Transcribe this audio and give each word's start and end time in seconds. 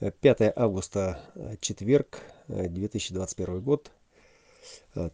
5 0.00 0.52
августа, 0.54 1.18
четверг, 1.60 2.20
2021 2.48 3.60
год. 3.62 3.90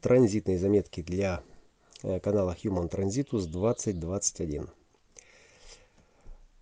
Транзитные 0.00 0.58
заметки 0.58 1.02
для 1.02 1.42
канала 2.00 2.56
Human 2.62 2.90
Transitus 2.90 3.46
2021. 3.46 4.68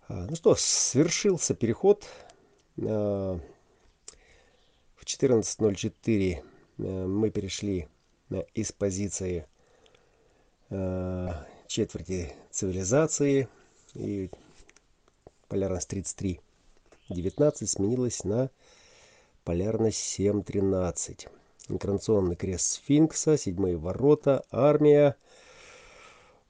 Ну 0.07 0.35
что, 0.35 0.55
свершился 0.55 1.55
переход. 1.55 2.05
В 2.75 3.39
14.04 5.03 6.43
мы 6.77 7.31
перешли 7.31 7.87
из 8.53 8.71
позиции 8.71 9.47
четверти 11.67 12.35
цивилизации 12.51 13.47
и 13.95 14.29
полярность 15.47 15.87
33 15.87 16.39
19 17.11 17.69
сменилась 17.69 18.23
на 18.23 18.49
полярность 19.43 20.19
7.13. 20.19 21.27
Инкарнационный 21.69 22.35
крест 22.35 22.73
сфинкса, 22.73 23.37
седьмые 23.37 23.77
ворота, 23.77 24.43
армия. 24.51 25.15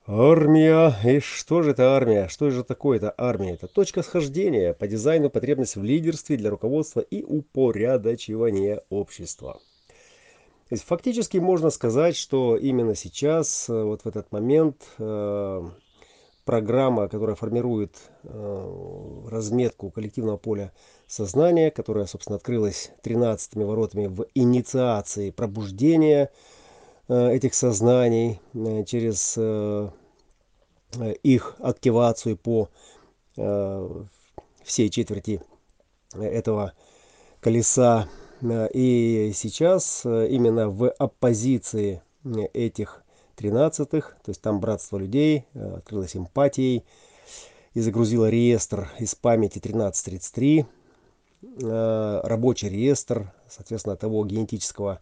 Армия. 0.07 0.95
И 1.05 1.19
что 1.19 1.61
же 1.61 1.71
это 1.71 1.95
армия? 1.95 2.27
Что 2.27 2.49
же 2.49 2.63
такое 2.63 2.97
это 2.97 3.13
армия? 3.17 3.53
Это 3.53 3.67
точка 3.67 4.01
схождения 4.01 4.73
по 4.73 4.87
дизайну 4.87 5.29
потребность 5.29 5.75
в 5.75 5.83
лидерстве 5.83 6.37
для 6.37 6.49
руководства 6.49 7.01
и 7.01 7.23
упорядочивания 7.23 8.83
общества. 8.89 9.59
Фактически 10.71 11.37
можно 11.37 11.69
сказать, 11.69 12.15
что 12.15 12.55
именно 12.55 12.95
сейчас, 12.95 13.69
э, 13.69 13.83
вот 13.83 14.03
в 14.03 14.07
этот 14.07 14.31
момент, 14.31 14.77
э, 14.99 15.69
программа, 16.51 17.07
которая 17.07 17.37
формирует 17.37 17.95
э, 18.23 19.25
разметку 19.29 19.89
коллективного 19.89 20.35
поля 20.35 20.73
сознания, 21.07 21.71
которая, 21.71 22.07
собственно, 22.07 22.35
открылась 22.35 22.91
13 23.03 23.55
воротами 23.55 24.07
в 24.07 24.25
инициации 24.35 25.29
пробуждения 25.29 26.29
э, 27.07 27.31
этих 27.31 27.53
сознаний 27.53 28.41
э, 28.53 28.83
через 28.83 29.37
их 31.23 31.55
активацию 31.59 32.35
по 32.35 32.67
всей 34.65 34.89
четверти 34.89 35.41
этого 36.13 36.73
колеса. 37.39 38.09
И 38.73 39.31
сейчас 39.33 40.01
именно 40.03 40.67
в 40.69 40.89
оппозиции 40.89 42.01
этих 42.51 43.00
тринадцатых, 43.41 44.15
то 44.23 44.29
есть 44.29 44.41
там 44.41 44.59
братство 44.59 44.97
людей, 44.97 45.45
э, 45.53 45.77
открылась 45.77 46.15
эмпатией 46.15 46.83
и 47.73 47.81
загрузила 47.81 48.29
реестр 48.29 48.91
из 48.99 49.15
памяти 49.15 49.59
1333, 49.59 50.65
э, 51.41 52.21
рабочий 52.23 52.69
реестр, 52.69 53.33
соответственно, 53.49 53.95
того 53.95 54.23
генетического 54.25 55.01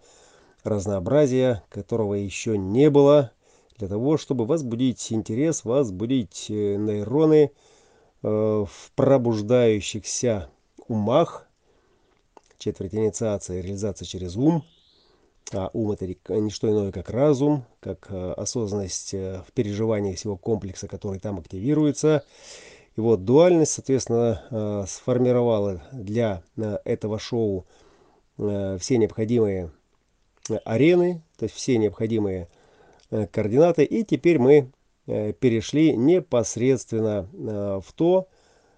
разнообразия, 0.64 1.64
которого 1.70 2.14
еще 2.14 2.58
не 2.58 2.90
было, 2.90 3.32
для 3.78 3.90
того, 3.90 4.17
чтобы 4.17 4.45
возбудить 4.45 5.12
интерес, 5.12 5.66
возбудить 5.66 6.45
э, 6.50 6.76
нейроны 6.76 7.52
в 8.22 8.70
пробуждающихся 8.95 10.50
умах, 10.90 11.48
четверть 12.58 12.94
инициации, 12.94 13.62
реализация 13.62 14.06
через 14.06 14.36
ум– 14.36 14.66
а 15.53 15.69
ум 15.73 15.92
это 15.92 16.08
не 16.08 16.50
что 16.50 16.69
иное, 16.69 16.92
как 16.92 17.09
разум, 17.09 17.66
как 17.80 18.08
э, 18.09 18.31
осознанность 18.33 19.14
э, 19.14 19.42
в 19.47 19.52
переживании 19.53 20.14
всего 20.14 20.38
комплекса, 20.38 20.88
который 20.88 21.19
там 21.19 21.39
активируется. 21.39 22.23
И 22.95 23.02
вот 23.02 23.25
дуальность, 23.25 23.72
соответственно, 23.73 24.44
э, 24.50 24.86
сформировала 24.88 25.81
для 25.92 26.44
этого 26.55 27.20
шоу 27.20 27.66
все 28.38 28.97
необходимые 28.97 29.70
арены, 30.64 31.22
то 31.38 31.44
есть 31.44 31.55
все 31.55 31.77
необходимые 31.77 32.47
координаты. 33.10 33.83
И 33.83 34.05
теперь 34.05 34.39
мы 34.39 34.71
перешли 35.05 35.93
непосредственно 35.93 37.27
в 37.33 37.92
то, 37.93 38.30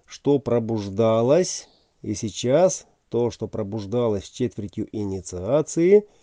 что 0.04 0.40
пробуждалось. 0.40 1.68
И 2.02 2.14
сейчас 2.14 2.88
то, 3.08 3.30
что 3.30 3.46
пробуждалось 3.46 4.28
четвертью 4.30 4.88
инициации– 4.90 6.08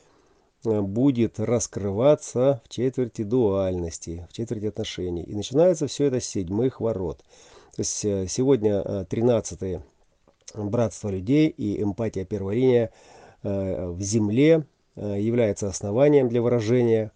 будет 0.64 1.40
раскрываться 1.40 2.62
в 2.66 2.70
четверти 2.70 3.24
дуальности, 3.24 4.28
в 4.30 4.34
четверти 4.34 4.66
отношений. 4.66 5.24
И 5.24 5.36
начинается 5.36 5.88
все 5.88 6.06
это 6.06 6.20
с 6.20 6.26
седьмых 6.26 6.82
ворот. 6.82 7.20
То 7.76 7.82
есть 7.82 8.04
э, 8.06 8.28
сегодня 8.28 9.06
13 9.06 9.62
э, 9.64 9.82
братство 10.56 11.10
людей 11.10 11.48
и 11.48 11.82
эмпатия 11.82 12.26
первой 12.26 12.56
линия 12.56 12.92
в 13.42 14.02
земле 14.02 14.66
является 14.98 15.70
основанием 15.70 16.28
для 16.28 16.42
выражения 16.42 17.14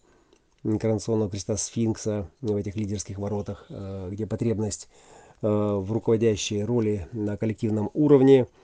инкарнационного 0.64 1.30
креста 1.30 1.58
сфинкса 1.58 2.30
в 2.40 2.56
этих 2.56 2.78
лидерских 2.78 3.20
воротах, 3.20 3.70
где 4.10 4.26
потребность 4.26 4.88
в 5.42 5.92
руководящей 5.92 6.64
роли 6.64 7.10
на 7.12 7.36
коллективном 7.36 7.90
уровне– 7.94 8.48
Э, 8.58 8.63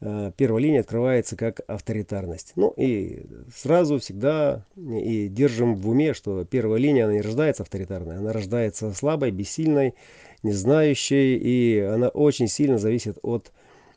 первая 0.00 0.62
линия 0.62 0.80
открывается 0.80 1.36
как 1.36 1.60
авторитарность. 1.66 2.52
Ну 2.56 2.72
и 2.76 3.26
сразу 3.54 3.98
всегда 3.98 4.64
и 4.76 5.28
держим 5.28 5.74
в 5.74 5.88
уме, 5.88 6.14
что 6.14 6.44
первая 6.44 6.80
линия, 6.80 7.04
она 7.04 7.12
не 7.12 7.20
рождается 7.20 7.62
авторитарной, 7.62 8.16
она 8.16 8.32
рождается 8.32 8.92
слабой, 8.92 9.30
бессильной, 9.30 9.94
не 10.42 10.52
знающей, 10.52 11.36
и 11.36 11.80
она 11.80 12.08
очень 12.08 12.48
сильно 12.48 12.78
зависит 12.78 13.18
от 13.22 13.52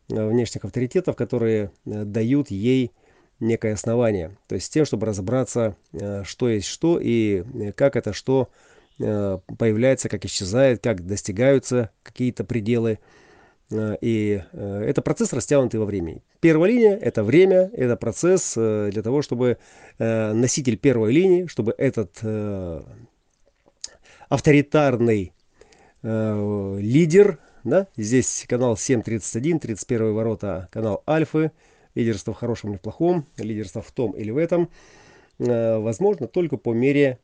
э, 0.09 0.27
внешних 0.27 0.65
авторитетов, 0.65 1.15
которые 1.15 1.71
э, 1.85 2.03
дают 2.03 2.51
ей 2.51 2.91
некое 3.39 3.73
основание. 3.73 4.35
То 4.47 4.55
есть 4.55 4.67
с 4.67 4.69
тем, 4.69 4.85
чтобы 4.85 5.05
разобраться, 5.05 5.75
что 6.23 6.49
есть 6.49 6.67
что 6.67 6.99
и 7.01 7.43
как 7.75 7.95
это 7.95 8.13
что 8.13 8.49
появляется, 8.97 10.07
как 10.07 10.23
исчезает, 10.23 10.83
как 10.83 11.05
достигаются 11.05 11.89
какие-то 12.03 12.43
пределы. 12.43 12.99
Э, 13.73 13.97
и 14.01 14.41
э, 14.51 14.83
это 14.87 15.01
процесс 15.01 15.33
растянутый 15.33 15.79
во 15.79 15.85
времени. 15.85 16.23
Первая 16.39 16.71
линия– 16.71 16.97
это 17.01 17.23
время, 17.23 17.69
это 17.73 17.95
процесс 17.97 18.53
э, 18.55 18.89
для 18.91 19.01
того, 19.01 19.21
чтобы 19.21 19.57
носитель 19.99 20.75
первой 20.75 21.11
линии, 21.11 21.45
чтобы 21.45 21.75
этот 21.77 22.19
авторитарный 24.27 25.33
лидер, 26.01 27.37
да, 27.63 27.87
здесь 27.95 28.45
канал 28.49 28.75
731, 28.75 29.59
31 29.59 30.13
ворота, 30.15 30.67
канал 30.71 31.03
Альфы, 31.07 31.51
лидерство 31.93 32.33
в 32.33 32.37
хорошем 32.37 32.71
или 32.71 32.77
в 32.77 32.81
плохом, 32.81 33.27
лидерство 33.37 33.83
в 33.83 33.91
том 33.91 34.13
или 34.13 34.31
в 34.31 34.37
этом, 34.37 34.67
возможно 35.37 36.27
только 36.27 36.57
по 36.57 36.73
мере 36.73 37.19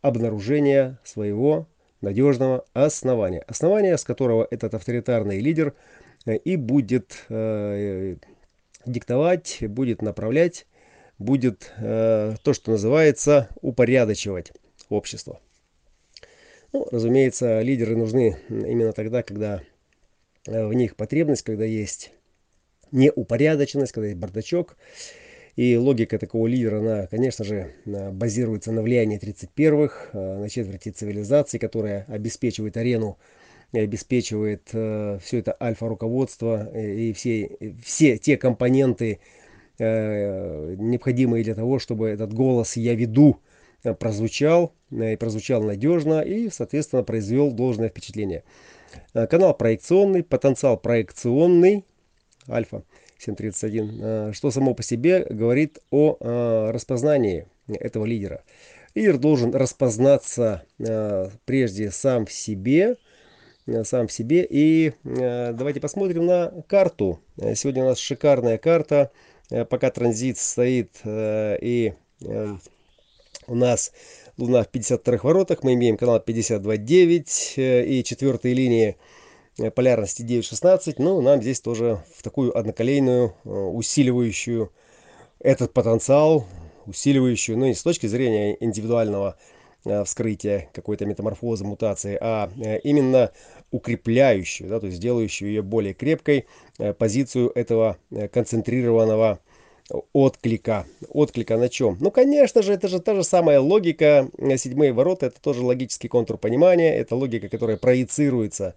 обнаружения 0.00 0.98
своего 1.04 1.68
надежного 2.00 2.64
основания. 2.72 3.40
Основание, 3.46 3.96
с 3.96 4.04
которого 4.04 4.46
этот 4.50 4.74
авторитарный 4.74 5.40
лидер 5.40 5.74
э, 6.26 6.36
и 6.36 6.56
будет 6.56 7.24
э, 7.28 8.16
диктовать, 8.86 9.58
будет 9.60 10.02
направлять, 10.02 10.66
будет 11.18 11.72
э, 11.78 12.34
то, 12.42 12.52
что 12.52 12.72
называется 12.72 13.48
упорядочивать 13.60 14.52
общество. 14.88 15.40
Ну, 16.72 16.86
разумеется, 16.90 17.60
лидеры 17.60 17.96
нужны 17.96 18.38
именно 18.48 18.92
тогда, 18.92 19.22
когда 19.22 19.62
э, 20.46 20.66
в 20.66 20.72
них 20.72 20.96
потребность, 20.96 21.42
когда 21.42 21.64
есть 21.64 22.12
неупорядоченность, 22.92 23.92
когда 23.92 24.08
есть 24.08 24.18
бардачок, 24.18 24.76
и 25.56 25.76
логика 25.76 26.18
такого 26.18 26.46
лидера, 26.46 26.78
она, 26.78 27.06
конечно 27.06 27.44
же, 27.44 27.72
базируется 27.84 28.72
на 28.72 28.82
влиянии 28.82 29.18
31-х, 29.18 30.10
э, 30.12 30.38
на 30.38 30.48
четверти 30.48 30.90
цивилизации, 30.90 31.58
которая 31.58 32.04
обеспечивает 32.08 32.76
арену 32.76 33.18
и 33.72 33.78
обеспечивает 33.78 34.68
э, 34.72 35.18
все 35.22 35.38
это 35.38 35.56
альфа-руководство 35.60 36.68
э, 36.72 36.94
и 36.94 37.12
все, 37.12 37.56
все 37.84 38.18
те 38.18 38.36
компоненты, 38.36 39.20
э, 39.78 40.74
необходимые 40.78 41.44
для 41.44 41.54
того, 41.54 41.78
чтобы 41.78 42.08
этот 42.08 42.32
голос 42.32 42.76
«я 42.76 42.94
веду» 42.94 43.40
прозвучал, 43.98 44.74
и 44.90 45.16
прозвучал 45.16 45.62
надежно 45.62 46.20
и, 46.20 46.50
соответственно, 46.50 47.02
произвел 47.02 47.50
должное 47.50 47.88
впечатление. 47.88 48.44
Канал 49.14 49.54
проекционный, 49.54 50.22
потенциал 50.22 50.76
проекционный, 50.76 51.86
альфа– 52.46 52.82
731, 53.20 54.00
э, 54.02 54.32
что 54.32 54.50
само 54.50 54.74
по 54.74 54.82
себе 54.82 55.26
говорит 55.28 55.78
о 55.90 56.16
э, 56.18 56.70
распознании 56.70 57.46
этого 57.68 58.04
лидера. 58.04 58.42
Лидер 58.94 59.18
должен 59.18 59.54
распознаться 59.54 60.64
э, 60.78 61.28
прежде 61.44 61.90
сам 61.90 62.26
в 62.26 62.32
себе, 62.32 62.96
сам 63.84 64.08
в 64.08 64.12
себе. 64.12 64.44
И 64.48 64.94
давайте 65.04 65.80
посмотрим 65.80 66.26
на 66.26 66.52
карту. 66.66 67.20
Сегодня 67.54 67.84
у 67.84 67.86
нас 67.86 67.98
шикарная 67.98 68.58
карта. 68.58 69.12
Пока 69.68 69.90
транзит 69.90 70.38
стоит 70.38 70.90
и 71.04 71.92
у 73.46 73.54
нас 73.54 73.92
Луна 74.38 74.64
в 74.64 74.68
52 74.68 75.18
воротах, 75.22 75.62
мы 75.62 75.74
имеем 75.74 75.96
канал 75.96 76.20
52.9 76.26 77.84
и 77.84 78.02
четвертые 78.02 78.54
линии 78.54 78.96
полярности 79.74 80.22
9-16, 80.22 80.94
но 80.98 81.20
нам 81.20 81.42
здесь 81.42 81.60
тоже 81.60 82.02
в 82.16 82.22
такую 82.22 82.56
одноколейную, 82.56 83.34
усиливающую 83.44 84.72
этот 85.38 85.72
потенциал, 85.72 86.46
усиливающую, 86.86 87.58
ну 87.58 87.66
не 87.66 87.74
с 87.74 87.82
точки 87.82 88.06
зрения 88.06 88.56
индивидуального 88.60 89.36
вскрытия 90.04 90.68
какой-то 90.72 91.06
метаморфозы, 91.06 91.64
мутации, 91.64 92.18
а 92.20 92.50
именно 92.82 93.30
укрепляющую, 93.70 94.68
да, 94.68 94.80
то 94.80 94.86
есть 94.86 95.00
делающую 95.00 95.48
ее 95.48 95.62
более 95.62 95.94
крепкой 95.94 96.46
позицию 96.98 97.50
этого 97.54 97.96
концентрированного 98.32 99.38
отклика. 100.12 100.86
Отклика 101.08 101.56
на 101.56 101.68
чем? 101.68 101.96
Ну, 102.00 102.10
конечно 102.10 102.62
же, 102.62 102.74
это 102.74 102.86
же 102.88 103.00
та 103.00 103.14
же 103.14 103.24
самая 103.24 103.58
логика. 103.58 104.28
Седьмые 104.56 104.92
ворота, 104.92 105.26
это 105.26 105.40
тоже 105.40 105.62
логический 105.64 106.06
контур 106.06 106.36
понимания. 106.38 106.94
Это 106.94 107.16
логика, 107.16 107.48
которая 107.48 107.76
проецируется. 107.76 108.76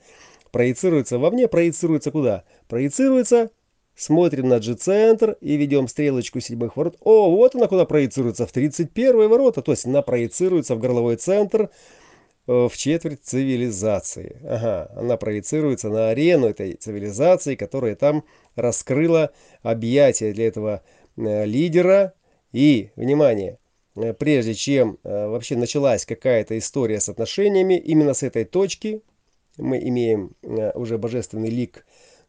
Проецируется 0.53 1.19
вовне, 1.19 1.49
проецируется 1.49 2.11
куда? 2.11 2.45
Проецируется, 2.69 3.51
смотрим 3.93 4.47
на 4.47 4.61
G-центр 4.61 5.35
и 5.41 5.57
ведем 5.57 5.89
стрелочку 5.89 6.39
седьмых 6.39 6.77
ворот. 6.77 6.95
О, 7.01 7.29
вот 7.31 7.55
она 7.55 7.67
куда 7.67 7.83
проецируется, 7.83 8.47
в 8.47 8.53
31 8.53 9.27
ворота. 9.27 9.61
То 9.61 9.73
есть 9.73 9.85
она 9.85 10.01
проецируется 10.01 10.75
в 10.75 10.79
горловой 10.79 11.17
центр, 11.17 11.71
э, 12.47 12.67
в 12.71 12.77
четверть 12.77 13.23
цивилизации. 13.23 14.37
Ага, 14.47 14.89
она 14.95 15.17
проецируется 15.17 15.89
на 15.89 16.11
арену 16.11 16.47
этой 16.47 16.75
цивилизации, 16.75 17.55
которая 17.55 17.95
там 17.95 18.23
раскрыла 18.55 19.31
объятия 19.61 20.31
для 20.31 20.47
этого 20.47 20.83
Э, 21.17 21.45
лидера. 21.45 22.13
И, 22.51 22.91
внимание, 22.95 23.57
э, 23.95 24.13
прежде 24.13 24.53
чем 24.53 24.99
вообще 25.03 25.55
началась 25.55 26.05
какая-то 26.05 26.57
история 26.57 26.99
с 26.99 27.09
отношениями, 27.09 27.75
именно 27.79 28.13
с 28.13 28.23
этой 28.23 28.45
точки 28.45 29.01
мы 29.57 29.79
имеем 29.79 30.31
уже 30.41 30.97
божественный 30.97 31.49
лик 31.49 31.85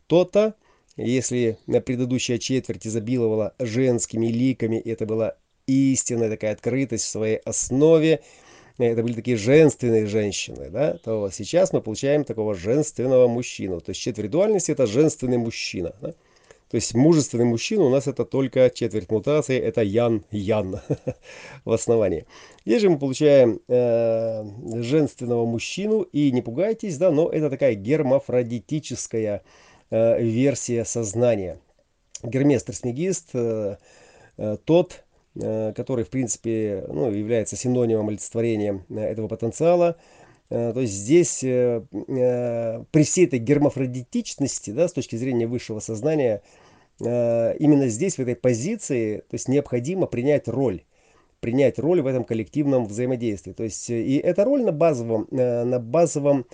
то-то. 0.07 0.55
Если 0.97 1.59
на 1.67 1.81
предыдущая 1.81 2.39
четверть 2.39 2.87
изобиловала 2.87 3.55
женскими 3.59 4.27
ликами, 4.27 4.77
это 4.77 5.07
была 5.07 5.37
истинная 5.67 6.31
такая 6.31 6.53
открытость 6.53 7.05
в 7.05 7.09
своей 7.09 7.39
основе, 7.39 8.21
это 8.79 9.03
были 9.03 9.15
такие 9.15 9.37
женственные 9.37 10.07
женщины, 10.07 10.69
да, 10.71 10.99
то 10.99 11.31
сейчас 11.31 11.73
мы 11.73 11.81
получаем 11.81 12.25
такого 12.25 12.55
женственного 12.55 13.29
мужчину. 13.29 13.81
То 13.81 13.91
есть 13.91 14.01
четверть 14.01 14.31
дуальности 14.31 14.73
это 14.73 14.87
женственный 14.87 15.39
мужчина. 15.39 15.95
Да? 16.01 16.15
То 16.75 16.79
есть 16.79 16.93
мужественный 16.93 17.45
мужчина 17.45 17.85
у 17.85 17.89
нас 17.89 18.09
это 18.09 18.25
только 18.25 18.69
четверть 18.69 19.09
мутации, 19.09 19.57
это 19.61 19.81
ян-ян 19.83 20.81
в 21.65 21.71
основании. 21.71 22.27
Здесь 22.67 22.83
же 22.83 22.91
мы 22.91 22.99
получаем 22.99 23.61
э, 23.69 24.43
женственного 24.83 25.47
мужчину, 25.47 26.03
и 26.03 26.33
не 26.33 26.43
пугайтесь, 26.43 26.99
да, 26.99 27.13
но 27.13 27.29
это 27.29 27.49
такая 27.49 27.75
гермафродитическая 27.77 29.45
э, 29.91 30.21
версия 30.21 30.85
сознания. 30.85 31.61
Гермес 32.25 32.65
Трисмегист, 32.65 33.31
э, 33.35 33.77
э, 34.37 34.57
тот, 34.65 35.05
э, 35.37 35.73
который 35.77 36.05
в 36.05 36.11
принципе 36.11 36.87
ну, 36.89 37.09
является 37.09 37.55
синонимом 37.55 38.09
олицетворения 38.09 38.85
э, 38.91 38.99
этого 38.99 39.29
потенциала, 39.29 39.95
э, 40.51 40.73
то 40.75 40.81
есть 40.81 40.95
здесь 40.95 41.45
э, 41.45 41.85
при 41.93 43.05
всей 43.05 43.27
этой 43.27 43.39
гермафродитичности, 43.39 44.73
да, 44.73 44.89
с 44.89 44.93
точки 44.93 45.15
зрения 45.15 45.47
высшего 45.47 45.79
сознания, 45.79 46.43
Э, 46.43 46.64
именно 47.01 47.89
здесь, 47.89 48.17
в 48.17 48.21
этой 48.21 48.37
позиции, 48.37 49.19
то 49.19 49.35
есть 49.35 49.49
необходимо 49.49 50.07
принять 50.07 50.49
роль 50.49 50.85
принять 51.45 51.79
роль 51.79 52.01
в 52.01 52.07
этом 52.07 52.25
коллективном 52.25 52.87
взаимодействии. 52.87 53.53
То 53.53 53.65
есть 53.65 53.91
э, 53.91 54.01
и 54.01 54.17
эта 54.17 54.45
роль 54.45 54.63
на 54.65 54.73
базовом, 54.73 55.29
э, 55.31 55.65
на 55.65 55.79
базовом 55.79 56.47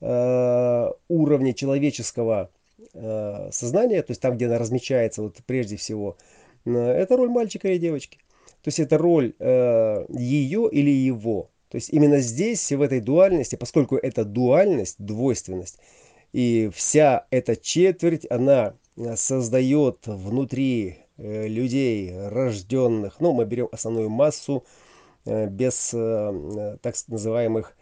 уровне 0.00 1.54
человеческого 1.54 2.50
сознания, 2.92 4.02
то 4.02 4.10
есть 4.10 4.20
там, 4.20 4.36
где 4.36 4.46
она 4.46 4.58
размечается, 4.58 5.22
вот 5.22 5.38
прежде 5.46 5.76
всего, 5.76 6.18
это 6.66 7.16
роль 7.16 7.30
мальчика 7.30 7.68
и 7.68 7.78
девочки. 7.78 8.18
То 8.60 8.68
есть 8.68 8.80
это 8.80 8.98
роль 8.98 9.32
ее 9.38 10.68
или 10.70 10.90
его. 10.90 11.48
То 11.70 11.76
есть 11.76 11.90
именно 11.90 12.18
здесь, 12.18 12.70
в 12.70 12.82
этой 12.82 13.00
дуальности, 13.00 13.56
поскольку 13.56 13.96
это 13.96 14.26
дуальность, 14.26 14.96
двойственность, 14.98 15.78
и 16.34 16.68
вся 16.74 17.26
эта 17.30 17.56
четверть, 17.56 18.26
она 18.28 18.74
создает 19.16 20.06
внутри 20.06 20.98
э, 21.16 21.46
людей, 21.48 22.12
рожденных, 22.28 23.20
ну, 23.20 23.32
мы 23.32 23.44
берем 23.44 23.68
основную 23.72 24.08
массу 24.08 24.64
э, 25.24 25.46
без 25.48 25.90
э, 25.92 26.78
так 26.82 26.94
называемых 27.08 27.76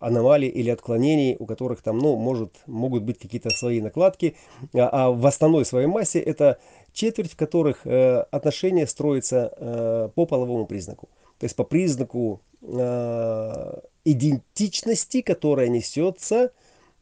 аномалий 0.00 0.48
или 0.48 0.70
отклонений, 0.70 1.36
у 1.38 1.44
которых 1.44 1.82
там, 1.82 1.98
ну, 1.98 2.16
может, 2.16 2.54
могут 2.64 3.02
быть 3.02 3.18
какие-то 3.18 3.50
свои 3.50 3.82
накладки, 3.82 4.34
а, 4.72 4.88
а 4.90 5.10
в 5.10 5.26
основной 5.26 5.66
своей 5.66 5.86
массе 5.86 6.20
это 6.20 6.58
четверть, 6.94 7.32
в 7.32 7.36
которых 7.36 7.84
отношения 7.84 8.86
строятся 8.86 10.10
по 10.14 10.24
половому 10.24 10.64
признаку. 10.64 11.10
То 11.38 11.44
есть 11.44 11.54
по 11.54 11.64
признаку 11.64 12.40
идентичности, 14.06 15.20
которая 15.20 15.68
несется 15.68 16.52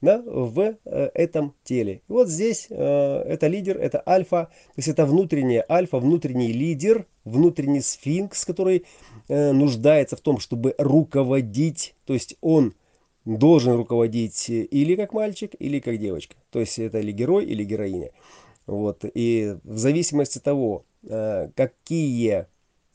да, 0.00 0.23
в 0.25 0.61
э, 0.61 1.11
этом 1.14 1.55
теле. 1.64 2.02
Вот 2.08 2.29
здесь 2.29 2.67
э, 2.69 2.75
это 2.75 3.46
лидер, 3.46 3.79
это 3.79 4.02
альфа, 4.06 4.50
то 4.50 4.79
есть 4.79 4.88
это 4.88 5.06
внутренняя 5.06 5.64
альфа, 5.69 5.99
внутренний 5.99 6.52
лидер, 6.52 7.06
внутренний 7.25 7.81
сфинкс, 7.81 8.44
который 8.44 8.85
э, 9.29 9.52
нуждается 9.52 10.17
в 10.17 10.20
том, 10.20 10.38
чтобы 10.38 10.75
руководить, 10.79 11.94
то 12.05 12.14
есть 12.14 12.37
он 12.41 12.75
должен 13.25 13.75
руководить 13.76 14.50
или 14.50 14.94
как 14.96 15.14
мальчик, 15.14 15.52
или 15.58 15.81
как 15.81 15.99
девочка. 15.99 16.37
То 16.50 16.61
есть 16.61 16.79
это 16.79 16.99
или 16.99 17.12
герой, 17.12 17.46
или 17.46 17.64
героиня. 17.64 18.11
Вот. 18.67 19.05
И 19.14 19.56
в 19.64 19.79
зависимости 19.79 20.38
от 20.38 20.44
того, 20.44 20.85
какие 21.02 22.46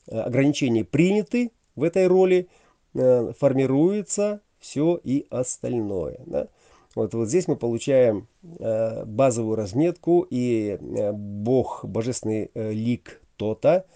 ограничения 0.08 0.84
приняты 0.84 1.50
в 1.74 1.82
этой 1.82 2.06
роли, 2.06 2.48
формируется 2.92 4.40
все 4.60 5.00
и 5.02 5.26
остальное. 5.30 6.20
Да? 6.26 6.48
Вот, 6.96 7.14
вот 7.14 7.28
здесь 7.28 7.46
мы 7.46 7.56
получаем 7.56 8.26
э, 8.42 9.04
базовую 9.04 9.56
разметку 9.56 10.26
и 10.28 10.76
э, 10.80 11.12
бог, 11.12 11.84
божественный 11.84 12.50
э, 12.52 12.72
лик 12.72 13.22
Тота, 13.36 13.86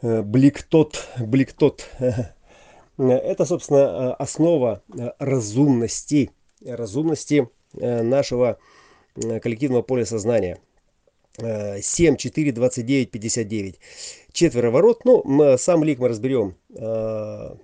э, 0.00 0.22
блик 0.22 0.62
тот, 0.62 1.08
блик 1.18 1.52
тот. 1.52 1.88
Это, 2.98 3.44
собственно, 3.44 3.78
э, 3.78 4.22
основа 4.22 4.82
э, 4.96 5.10
разумности, 5.18 6.30
разумности 6.64 7.48
э, 7.74 8.02
нашего 8.02 8.58
коллективного 9.14 9.82
поля 9.82 10.06
сознания. 10.06 10.58
7, 11.36 12.16
4, 12.16 12.52
29, 12.52 13.10
59. 13.10 13.80
Четверо 14.32 14.70
ворот. 14.70 15.04
Ну, 15.04 15.56
сам 15.58 15.82
лик 15.82 15.98
мы 15.98 16.08
разберем 16.08 16.56
на 16.70 17.56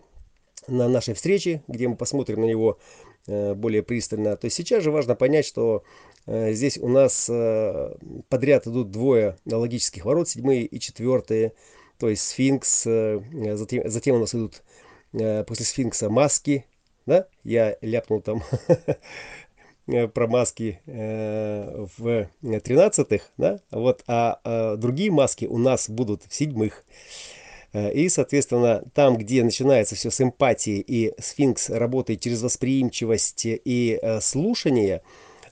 нашей 0.66 1.12
встрече, 1.12 1.62
где 1.68 1.86
мы 1.86 1.96
посмотрим 1.96 2.40
на 2.40 2.46
него 2.46 2.78
Э, 2.78 3.07
более 3.28 3.82
пристально. 3.82 4.36
То 4.36 4.46
есть 4.46 4.56
сейчас 4.56 4.82
же 4.82 4.90
важно 4.90 5.14
понять, 5.14 5.46
что 5.46 5.84
э, 6.26 6.52
здесь 6.52 6.78
у 6.78 6.88
нас 6.88 7.28
э, 7.30 7.94
подряд 8.28 8.66
идут 8.66 8.90
двое 8.90 9.36
логических 9.44 10.04
ворот, 10.04 10.28
седьмые 10.28 10.64
и 10.64 10.80
четвертые. 10.80 11.52
То 11.98 12.08
есть 12.08 12.22
сфинкс, 12.22 12.84
затем, 12.84 13.90
затем 13.90 14.16
у 14.16 14.18
нас 14.20 14.34
идут 14.34 14.62
после 15.12 15.64
сфинкса 15.64 16.08
маски. 16.08 16.64
Да? 17.06 17.26
Я 17.42 17.76
ляпнул 17.80 18.20
там 18.20 18.42
про 20.14 20.26
маски 20.28 20.80
в 20.86 22.28
тринадцатых, 22.40 23.32
да? 23.36 23.58
вот, 23.72 24.04
а 24.06 24.76
другие 24.76 25.10
маски 25.10 25.46
у 25.46 25.58
нас 25.58 25.90
будут 25.90 26.22
в 26.22 26.32
седьмых. 26.32 26.84
Э, 27.72 27.92
и, 27.92 28.08
соответственно, 28.08 28.84
там, 28.94 29.16
где 29.16 29.42
начинается 29.44 29.94
все 29.94 30.10
с 30.10 30.20
эмпатии, 30.20 30.82
и 30.86 31.14
сфинкс 31.18 31.70
работает 31.70 32.20
через 32.20 32.42
восприимчивость 32.42 33.42
и 33.44 33.98
э, 34.00 34.20
слушание, 34.20 35.02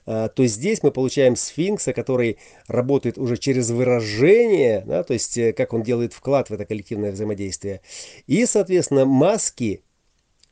э, 0.05 0.29
то 0.33 0.45
здесь 0.45 0.83
мы 0.83 0.91
получаем 0.91 1.35
сфинкса, 1.35 1.93
который 1.93 2.37
работает 2.67 3.17
уже 3.17 3.37
через 3.37 3.69
выражение, 3.69 4.83
да, 4.85 5.03
то 5.03 5.13
есть 5.13 5.39
как 5.55 5.73
он 5.73 5.83
делает 5.83 6.13
вклад 6.13 6.49
в 6.49 6.53
это 6.53 6.65
коллективное 6.65 7.11
взаимодействие. 7.11 7.81
И, 8.25 8.45
соответственно, 8.45 9.05
маски, 9.05 9.83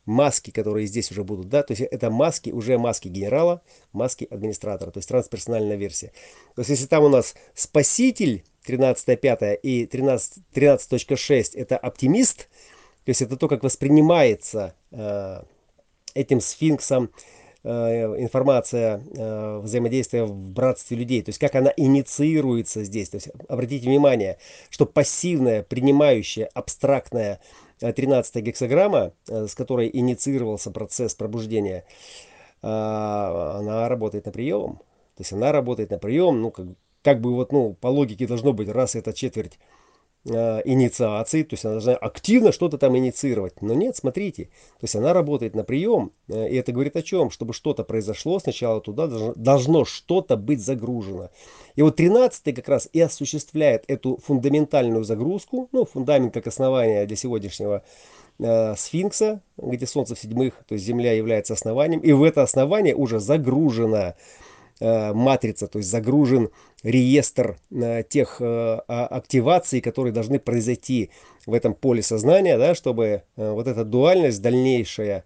маски, 0.06 0.52
которые 0.52 0.88
здесь 0.88 1.12
уже 1.12 1.24
будут, 1.24 1.50
да, 1.50 1.64
то 1.64 1.74
есть 1.74 1.82
это 1.82 2.10
маски, 2.10 2.52
уже 2.52 2.78
маски 2.78 3.08
генерала, 3.08 3.62
маски 3.92 4.28
администратора, 4.30 4.92
то 4.92 5.00
есть 5.00 5.10
трансперсональная 5.10 5.78
версия. 5.78 6.12
То 6.56 6.62
есть 6.62 6.70
если 6.70 6.86
там 6.86 7.04
у 7.04 7.10
нас 7.10 7.36
спаситель, 7.54 8.44
13.5 8.68 9.60
и 9.62 9.86
13.6 9.86 10.40
13 10.54 11.56
это 11.56 11.78
оптимист, 11.78 12.50
то 13.04 13.10
есть 13.10 13.22
это 13.22 13.38
то, 13.38 13.48
как 13.48 13.64
воспринимается 13.64 14.74
э, 14.92 15.44
этим 16.16 16.42
сфинксом 16.42 17.12
э, 17.64 17.70
информация 18.20 19.04
э, 19.16 19.60
взаимодействия 19.60 20.24
в 20.24 20.34
братстве 20.36 20.98
людей, 20.98 21.22
то 21.22 21.30
есть 21.30 21.40
как 21.40 21.54
она 21.54 21.72
инициируется 21.78 22.84
здесь. 22.84 23.10
То 23.10 23.18
есть 23.18 23.30
обратите 23.48 23.88
внимание, 23.88 24.40
что 24.70 24.88
пассивная, 24.88 25.62
принимающая, 25.62 26.50
абстрактная 26.54 27.40
13 27.80 28.36
гексограмма, 28.44 29.14
с 29.28 29.54
которой 29.56 29.90
инициировался 29.92 30.72
процесс 30.72 31.16
пробуждения, 31.16 31.86
а, 32.62 33.58
она 33.60 33.88
работает 33.88 34.26
на 34.26 34.32
прием. 34.32 34.78
То 35.16 35.22
есть 35.22 35.32
она 35.34 35.52
работает 35.52 35.92
на 35.92 36.00
прием, 36.00 36.42
ну, 36.42 36.52
как, 36.52 36.66
как 37.04 37.22
бы 37.22 37.34
вот, 37.36 37.52
ну, 37.52 37.74
по 37.74 37.88
логике 37.88 38.28
должно 38.28 38.54
быть, 38.54 38.70
раз 38.70 38.96
это 38.96 39.14
четверть 39.14 39.60
э, 40.26 40.62
инициации, 40.66 41.44
то 41.44 41.54
есть 41.54 41.66
она 41.66 41.76
должна 41.76 41.96
активно 41.96 42.52
что-то 42.52 42.78
там 42.78 42.98
инициировать. 42.98 43.62
Но 43.62 43.74
нет, 43.74 43.96
смотрите, 43.96 44.46
то 44.46 44.84
есть 44.84 44.96
она 44.96 45.14
работает 45.14 45.56
на 45.56 45.64
прием, 45.64 46.12
э, 46.28 46.50
и 46.50 46.56
это 46.56 46.72
говорит 46.72 46.96
о 46.96 47.02
чем? 47.02 47.32
Чтобы 47.32 47.54
что-то 47.54 47.84
произошло, 47.84 48.40
сначала 48.40 48.82
туда 48.82 49.08
должно, 49.08 49.34
должно 49.36 49.86
что-то 49.86 50.38
быть 50.38 50.64
загружено. 50.64 51.30
И 51.76 51.82
вот 51.82 51.96
13 51.96 52.56
как 52.56 52.68
раз 52.70 52.90
и 52.92 53.02
осуществляет 53.02 53.84
эту 53.88 54.18
фундаментальную 54.18 55.04
загрузку, 55.04 55.70
ну, 55.72 55.86
фундамент 55.86 56.34
как 56.34 56.48
основание 56.48 57.06
для 57.06 57.16
сегодняшнего 57.16 57.84
э, 58.40 58.76
сфинкса, 58.76 59.42
где 59.58 59.86
Солнце 59.86 60.16
в 60.16 60.20
седьмых, 60.20 60.64
то 60.68 60.74
есть 60.74 60.86
Земля 60.86 61.14
является 61.14 61.54
основанием, 61.54 62.00
и 62.00 62.12
в 62.12 62.24
это 62.24 62.44
основание 62.44 62.96
уже 62.96 63.20
загружена 63.20 64.14
Э, 64.14 64.14
матрица, 64.80 65.68
то 65.68 65.80
есть 65.80 65.90
загружен 65.90 66.50
реестр 66.86 67.58
э, 67.72 68.04
тех 68.08 68.38
э, 68.40 68.46
а, 68.46 69.08
активаций, 69.08 69.82
которые 69.82 70.14
должны 70.14 70.40
произойти 70.40 71.10
в 71.46 71.54
этом 71.54 71.74
поле 71.74 72.02
сознания, 72.02 72.58
да, 72.58 72.76
чтобы 72.76 73.24
вот 73.36 73.68
эта 73.68 73.84
дуальность, 73.84 74.42
дальнейшая 74.42 75.26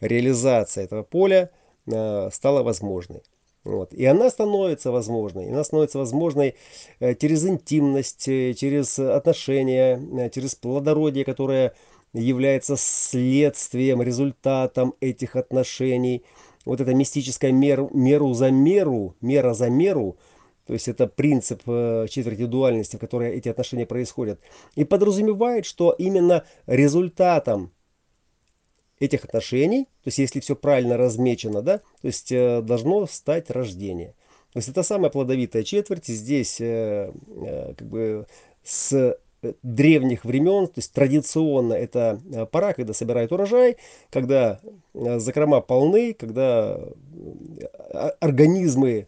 реализация 0.00 0.84
этого 0.84 1.02
поля 1.02 1.50
стала 1.86 2.62
возможной. 2.62 3.22
Вот. 3.64 3.94
И 3.94 4.04
она 4.04 4.28
становится 4.28 4.90
возможной. 4.90 5.48
Она 5.48 5.64
становится 5.64 5.98
возможной 5.98 6.56
через 7.00 7.46
интимность, 7.46 8.24
через 8.24 8.98
отношения, 8.98 10.30
через 10.30 10.54
плодородие, 10.54 11.24
которое 11.24 11.72
является 12.12 12.76
следствием, 12.76 14.02
результатом 14.02 14.94
этих 15.00 15.36
отношений– 15.36 16.24
вот 16.64 16.80
эта 16.80 16.94
мистическая 16.94 17.52
мер, 17.52 17.88
меру 17.92 18.32
за 18.34 18.50
меру, 18.50 19.16
мера 19.20 19.54
за 19.54 19.70
меру, 19.70 20.18
то 20.66 20.72
есть 20.72 20.88
это 20.88 21.06
принцип 21.06 21.62
э, 21.66 22.06
четверти 22.08 22.46
дуальности, 22.46 22.96
в 22.96 22.98
которой 22.98 23.34
эти 23.34 23.48
отношения 23.48 23.86
происходят, 23.86 24.40
и 24.74 24.84
подразумевает, 24.84 25.66
что 25.66 25.92
именно 25.92 26.44
результатом 26.66 27.72
этих 28.98 29.24
отношений, 29.24 29.84
то 29.84 30.08
есть 30.08 30.18
если 30.18 30.40
все 30.40 30.56
правильно 30.56 30.96
размечено, 30.96 31.62
да, 31.62 31.78
то 31.78 32.06
есть 32.06 32.32
э, 32.32 32.62
должно 32.62 33.06
стать 33.06 33.50
рождение. 33.50 34.14
То 34.52 34.58
есть 34.58 34.68
это 34.68 34.82
самая 34.82 35.10
плодовитая 35.10 35.64
четверть, 35.64 36.06
здесь 36.06 36.60
э, 36.60 37.12
как 37.76 37.88
бы 37.88 38.26
с 38.62 39.18
древних 39.62 40.24
времен, 40.24 40.66
то 40.66 40.74
есть 40.76 40.92
традиционно 40.92 41.74
это 41.74 42.20
э, 42.32 42.46
пора, 42.46 42.72
когда 42.72 42.92
собирают 42.92 43.32
урожай, 43.32 43.76
когда 44.10 44.60
э, 44.94 45.18
закрома 45.18 45.60
полны, 45.60 46.14
когда 46.14 46.78
э, 46.78 48.10
организмы, 48.20 49.06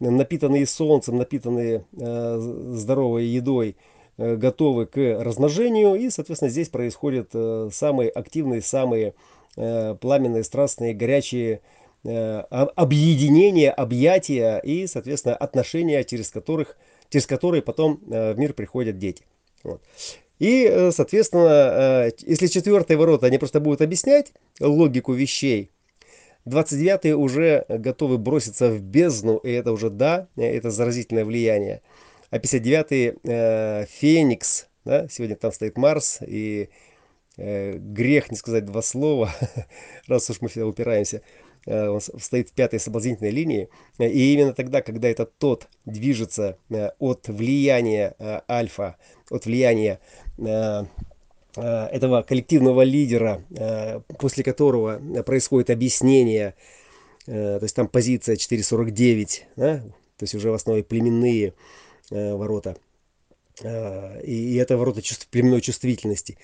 напитанные 0.00 0.66
солнцем, 0.66 1.16
напитанные 1.16 1.84
здоровой 1.92 3.24
едой, 3.24 3.74
готовы 4.16 4.86
к 4.86 4.96
размножению, 4.96 5.96
и, 5.96 6.08
соответственно, 6.10 6.50
здесь 6.50 6.68
происходят 6.68 7.32
самые 7.74 8.08
активные, 8.10 8.62
самые 8.62 9.14
пламенные, 9.56 10.44
страстные, 10.44 10.94
горячие 10.94 11.62
объединения, 12.04 13.72
объятия 13.72 14.58
и, 14.58 14.86
соответственно, 14.86 15.34
отношения, 15.34 16.04
через, 16.04 16.30
которых, 16.30 16.76
через 17.08 17.26
которые 17.26 17.62
потом 17.62 17.98
в 18.06 18.38
мир 18.38 18.52
приходят 18.52 18.98
дети. 18.98 19.24
Вот. 19.64 19.82
И, 20.38 20.64
э, 20.64 20.92
соответственно, 20.92 22.06
э, 22.06 22.10
если 22.26 22.46
четвертые 22.46 22.96
ворота, 22.96 23.26
они 23.26 23.38
просто 23.38 23.60
будут 23.60 23.82
объяснять 23.82 24.32
логику 24.60 25.12
вещей, 25.12 25.70
29-е 26.46 27.16
уже 27.16 27.64
готовы 27.68 28.18
броситься 28.18 28.70
в 28.70 28.80
бездну, 28.80 29.36
и 29.38 29.50
это 29.50 29.72
уже 29.72 29.90
да, 29.90 30.28
это 30.36 30.70
заразительное 30.70 31.24
влияние. 31.24 31.82
А 32.30 32.38
59-й 32.38 33.18
э, 33.24 33.86
Феникс, 33.88 34.66
да, 34.84 35.08
сегодня 35.08 35.36
там 35.36 35.52
стоит 35.52 35.76
Марс, 35.76 36.18
и 36.20 36.68
э, 37.36 37.72
грех 37.76 38.30
не 38.30 38.36
сказать 38.36 38.64
два 38.64 38.82
слова, 38.82 39.30
раз 40.06 40.28
уж 40.30 40.40
мы 40.40 40.48
всегда 40.48 40.66
упираемся. 40.66 41.22
Э, 41.68 41.88
он 41.88 42.00
стоит 42.00 42.48
в 42.48 42.52
пятой 42.52 42.80
соблазнительной 42.80 43.30
линии. 43.30 43.68
И 43.98 44.32
именно 44.32 44.54
тогда, 44.54 44.80
когда 44.80 45.08
этот 45.08 45.36
тот 45.38 45.68
движется 45.84 46.56
э, 46.70 46.90
от 46.98 47.28
влияния 47.28 48.14
э, 48.18 48.40
альфа, 48.48 48.96
от 49.30 49.44
влияния 49.44 50.00
этого 51.54 52.22
коллективного 52.22 52.82
лидера, 52.82 53.42
после 54.18 54.44
которого 54.44 55.22
происходит 55.24 55.70
объяснение, 55.70 56.54
то 57.26 57.58
есть 57.60 57.74
там 57.74 57.88
позиция 57.88 58.36
4.49, 58.36 59.40
да, 59.56 59.78
то 59.78 60.22
есть 60.22 60.34
уже 60.36 60.50
в 60.50 60.54
основе 60.54 60.84
племенные 60.84 61.54
ворота, 62.10 62.76
и 63.60 64.56
это 64.56 64.76
ворота 64.76 65.02
племенной 65.30 65.60
чувствительности. 65.60 66.38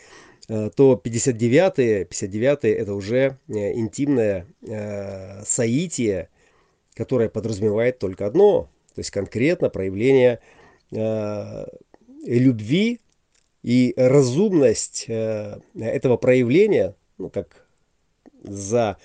Э, 0.48 0.70
то 0.74 1.00
59-е, 1.02 2.04
59 2.04 2.64
это 2.64 2.94
уже 2.94 3.38
э, 3.48 3.72
интимное 3.74 4.46
э, 4.62 5.42
соитие, 5.44 6.28
которое 6.94 7.28
подразумевает 7.28 7.98
только 7.98 8.26
одно, 8.26 8.68
то 8.94 9.00
есть 9.00 9.10
конкретно 9.10 9.68
проявление 9.70 10.40
любви 12.24 13.00
и 13.64 13.94
разумность 13.96 15.06
этого 15.08 16.16
проявления, 16.16 16.94
ну 17.18 17.30
как 17.30 17.66
за 18.44 18.98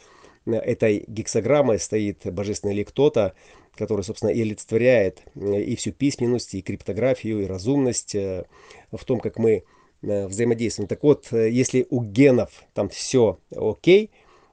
этой 0.45 1.03
гексограммой 1.07 1.79
стоит 1.79 2.31
божественный 2.31 2.75
или 2.75 2.83
кто-то, 2.83 3.33
который, 3.75 4.03
собственно, 4.03 4.29
и 4.29 4.41
олицетворяет 4.43 5.23
и 5.35 5.75
всю 5.75 5.91
письменность, 5.93 6.53
и 6.53 6.61
криптографию, 6.61 7.41
и 7.41 7.47
разумность 7.47 8.13
в 8.13 9.05
том, 9.05 9.19
как 9.19 9.39
мы 9.39 9.63
Э, 10.01 10.27
взаимодействуем. 10.27 10.87
Так 10.87 11.03
вот, 11.03 11.27
э, 11.31 11.49
если 11.49 11.85
у 11.89 12.01
генов 12.01 12.63
там 12.73 12.87
все 12.87 13.39
окей, 13.53 14.11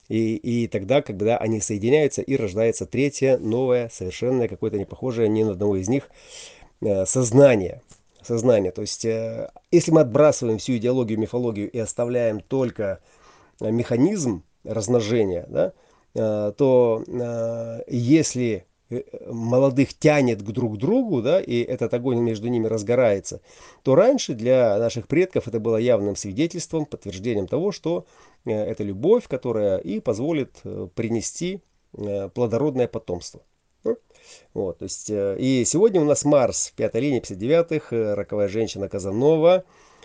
и, 0.08 0.34
и 0.34 0.66
тогда, 0.66 1.02
когда 1.02 1.36
они 1.36 1.60
соединяются, 1.60 2.20
и 2.20 2.36
рождается 2.36 2.84
третье, 2.84 3.38
новое, 3.38 3.88
совершенное, 3.92 4.48
какое-то 4.48 4.76
не 4.76 4.84
похожее 4.84 5.28
ни 5.28 5.44
на 5.44 5.52
одного 5.52 5.76
из 5.76 5.88
них 5.88 6.10
э, 6.80 7.06
сознание. 7.06 7.80
Сознание. 8.22 8.72
То 8.72 8.80
есть, 8.80 9.04
если 9.04 9.92
мы 9.92 10.00
отбрасываем 10.00 10.58
всю 10.58 10.78
идеологию, 10.78 11.16
мифологию 11.16 11.70
и 11.70 11.78
оставляем 11.78 12.40
только 12.40 12.98
механизм 13.60 14.42
размножения, 14.64 15.46
да, 15.48 15.72
то 16.50 17.84
если 17.86 18.66
молодых 19.26 19.94
тянет 19.94 20.42
к 20.42 20.46
друг 20.46 20.78
другу, 20.78 21.22
да, 21.22 21.40
и 21.40 21.60
этот 21.60 21.92
огонь 21.94 22.20
между 22.20 22.48
ними 22.48 22.66
разгорается, 22.66 23.40
то 23.82 23.94
раньше 23.94 24.34
для 24.34 24.78
наших 24.78 25.08
предков 25.08 25.48
это 25.48 25.58
было 25.58 25.76
явным 25.76 26.16
свидетельством, 26.16 26.86
подтверждением 26.86 27.48
того, 27.48 27.72
что 27.72 28.06
э, 28.44 28.52
это 28.52 28.84
любовь, 28.84 29.26
которая 29.28 29.78
и 29.78 30.00
позволит 30.00 30.60
э, 30.64 30.88
принести 30.94 31.60
плодородное 32.34 32.88
потомство. 32.88 33.40
Ну, 33.82 33.96
вот, 34.52 34.78
то 34.78 34.82
есть, 34.82 35.08
и 35.08 35.62
сегодня 35.64 36.00
у 36.00 36.04
нас 36.04 36.26
Марс 36.26 36.68
в 36.68 36.72
пятой 36.74 37.00
линии 37.00 37.22
59-х, 37.22 38.14
роковая 38.14 38.48
женщина 38.48 38.88
Казанова, 38.88 39.64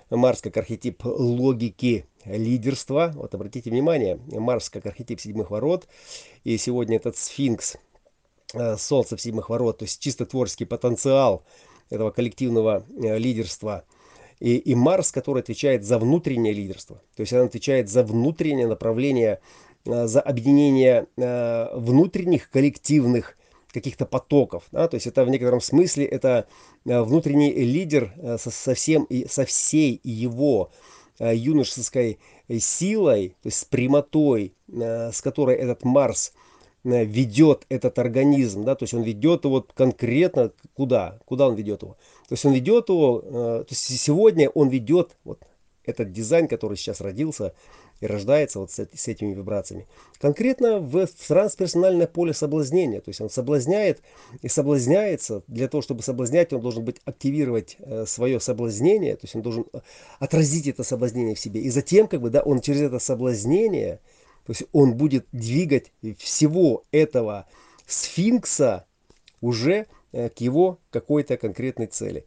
Марс 0.10 0.42
как 0.42 0.56
архетип 0.56 1.04
логики 1.04 2.06
лидерства. 2.24 3.12
Вот 3.16 3.34
обратите 3.34 3.70
внимание, 3.72 4.20
Марс 4.28 4.70
как 4.70 4.86
архетип 4.86 5.20
седьмых 5.20 5.52
ворот. 5.52 5.88
И 6.46 6.58
сегодня 6.58 6.98
этот 6.98 7.18
сфинкс 7.18 7.78
Э, 8.54 8.76
солнце 8.78 9.16
в 9.16 9.22
седьмых 9.22 9.50
ворот, 9.50 9.78
то 9.78 9.86
есть 9.86 10.02
чисто 10.02 10.26
творческий 10.26 10.66
потенциал 10.66 11.44
этого 11.90 12.12
коллективного 12.12 12.84
э, 12.90 13.18
лидерства. 13.18 13.86
И, 14.40 14.58
и 14.58 14.76
Марс, 14.76 15.12
который 15.12 15.42
отвечает 15.42 15.86
за 15.86 15.98
внутреннее 16.00 16.54
лидерство. 16.54 17.02
То 17.16 17.22
есть 17.22 17.32
он 17.32 17.46
отвечает 17.46 17.90
за 17.90 18.04
внутреннее 18.04 18.68
направление, 18.68 19.40
э, 19.86 20.08
за 20.08 20.20
объединение 20.20 21.08
внутренних 21.16 22.50
коллективных 22.50 23.38
каких-то 23.72 24.06
потоков. 24.06 24.64
Да? 24.72 24.90
То 24.90 24.96
есть 24.96 25.08
это 25.08 25.24
в 25.24 25.30
некотором 25.30 25.62
смысле 25.62 26.06
это 26.06 26.48
внутренний 26.84 27.54
лидер 27.54 28.14
со, 28.38 28.50
со, 28.52 28.74
всем, 28.74 29.08
со 29.30 29.46
всей 29.46 30.02
его 30.04 30.72
юношеской 31.20 32.20
силой, 32.60 33.30
то 33.42 33.48
есть 33.48 33.60
с 33.60 33.66
прямотой, 33.66 34.56
с 34.68 35.22
которой 35.22 35.56
этот 35.56 35.86
Марс– 35.86 36.34
ведет 36.84 37.66
этот 37.70 38.00
организм, 38.00 38.64
да, 38.64 38.76
то 38.76 38.84
есть 38.84 38.94
он 38.94 39.04
ведет 39.04 39.46
его 39.46 39.66
конкретно 39.74 40.52
куда, 40.74 41.20
куда 41.26 41.48
он 41.48 41.56
ведет 41.56 41.84
его. 41.84 41.94
То 42.28 42.34
есть 42.34 42.46
он 42.46 42.54
ведет 42.54 42.90
его, 42.90 43.22
э, 43.24 43.32
то 43.32 43.68
есть 43.70 44.00
сегодня 44.00 44.50
он 44.50 44.70
ведет 44.70 45.16
вот 45.24 45.44
этот 45.84 46.12
дизайн, 46.12 46.48
который 46.48 46.78
сейчас 46.78 47.02
родился 47.02 47.54
и 48.00 48.08
рождается 48.08 48.60
вот 48.60 48.72
с, 48.72 49.08
этими 49.08 49.34
вибрациями, 49.34 49.88
конкретно 50.20 50.80
в, 50.80 51.06
в 51.06 51.28
трансперсональное 51.28 52.08
поле 52.08 52.34
соблазнения. 52.34 53.00
То 53.00 53.10
есть 53.10 53.22
он 53.22 53.30
соблазняет 53.30 54.02
и 54.42 54.48
соблазняется. 54.48 55.44
Для 55.48 55.68
того, 55.68 55.82
чтобы 55.82 56.02
соблазнять, 56.02 56.52
он 56.52 56.62
должен 56.62 56.84
быть 56.84 56.98
активировать 57.06 57.78
э, 57.80 58.06
свое 58.08 58.40
соблазнение, 58.40 59.16
то 59.16 59.26
есть 59.26 59.36
он 59.36 59.44
должен 59.44 59.66
отразить 60.20 60.68
это 60.68 60.84
соблазнение 60.84 61.36
в 61.36 61.40
себе. 61.40 61.62
И 61.62 61.70
затем, 61.70 62.08
как 62.08 62.22
бы, 62.22 62.32
да, 62.32 62.42
он 62.42 62.62
через 62.62 62.82
это 62.82 62.98
соблазнение 62.98 64.00
То 64.46 64.52
есть 64.52 64.64
он 64.72 64.96
будет 64.96 65.28
двигать 65.32 65.92
всего 66.18 66.84
этого 66.92 67.48
сфинкса 67.88 68.86
уже 69.42 69.88
э, 70.12 70.30
к 70.30 70.40
его 70.40 70.80
какой-то 70.90 71.38
конкретной 71.38 71.88
цели. 71.88 72.26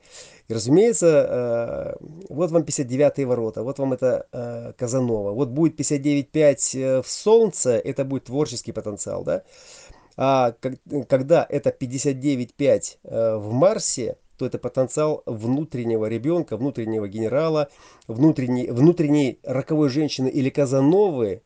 И, 0.48 0.54
разумеется, 0.54 1.96
э, 2.00 2.04
вот 2.28 2.50
вам 2.50 2.64
59 2.64 3.26
ворота, 3.26 3.62
вот 3.62 3.78
вам 3.78 3.92
это 3.92 4.26
э, 4.32 4.72
Казанова, 4.76 5.32
вот 5.32 5.48
будет 5.48 5.78
59.5 5.78 7.02
в 7.02 7.08
Солнце, 7.08 7.78
это 7.78 8.04
будет 8.04 8.24
творческий 8.24 8.72
потенциал, 8.72 9.24
да? 9.24 9.42
А 10.16 10.54
когда 11.08 11.44
это 11.48 11.70
59.5 11.70 13.38
в 13.38 13.52
Марсе, 13.52 14.16
то 14.38 14.46
это 14.46 14.58
потенциал 14.58 15.22
внутреннего 15.26 16.06
ребенка, 16.06 16.56
внутреннего 16.56 17.08
генерала, 17.08 17.68
внутренней, 18.06 18.70
внутренней 18.70 19.40
роковой 19.42 19.88
женщины 19.88 20.28
или 20.28 20.50
Казановы, 20.50 21.42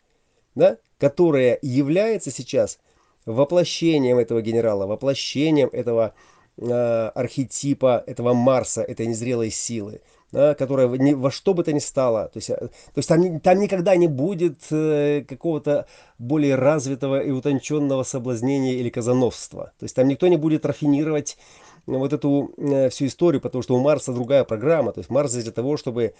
да, 0.58 0.76
которая 0.98 1.58
является 1.62 2.30
сейчас 2.30 2.78
воплощением 3.24 4.18
этого 4.18 4.42
генерала, 4.42 4.86
воплощением 4.86 5.68
этого 5.72 6.14
э, 6.56 7.10
архетипа, 7.14 8.02
этого 8.06 8.34
Марса, 8.34 8.82
этой 8.82 9.06
незрелой 9.06 9.50
силы, 9.50 10.00
да, 10.32 10.54
которая 10.54 10.88
ни, 10.88 11.12
во 11.14 11.30
что 11.30 11.54
бы 11.54 11.62
то 11.62 11.72
ни 11.72 11.78
стало. 11.78 12.28
То 12.28 12.38
есть, 12.38 12.50
э, 12.50 12.56
то 12.56 12.70
есть 12.96 13.08
там, 13.08 13.40
там 13.40 13.60
никогда 13.60 13.96
не 13.96 14.08
будет 14.08 14.60
э, 14.70 15.24
какого-то 15.28 15.86
более 16.18 16.56
развитого 16.56 17.20
и 17.20 17.30
утонченного 17.30 18.02
соблазнения 18.02 18.74
или 18.74 18.90
казановства. 18.90 19.72
То 19.78 19.84
есть 19.84 19.94
там 19.94 20.08
никто 20.08 20.26
не 20.26 20.36
будет 20.36 20.66
рафинировать 20.66 21.38
вот 21.86 22.12
эту 22.12 22.52
э, 22.56 22.88
всю 22.90 23.06
историю, 23.06 23.40
потому 23.40 23.62
что 23.62 23.76
у 23.76 23.80
Марса 23.80 24.12
другая 24.12 24.44
программа. 24.44 24.92
То 24.92 25.00
есть 25.00 25.10
Марс 25.10 25.32
для 25.32 25.52
того, 25.52 25.76
чтобы... 25.76 26.14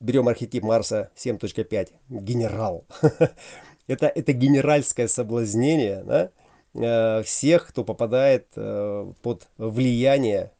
Берем 0.00 0.26
архетип 0.26 0.64
Марса 0.64 1.10
7.5. 1.16 1.90
Генерал. 2.08 2.84
это, 3.86 4.06
это 4.06 4.32
генеральское 4.32 5.08
соблазнение 5.08 6.02
да, 6.04 6.30
э, 6.74 7.22
всех, 7.22 7.68
кто 7.68 7.84
попадает 7.84 8.46
э, 8.56 9.12
под 9.22 9.48
влияние 9.58 10.52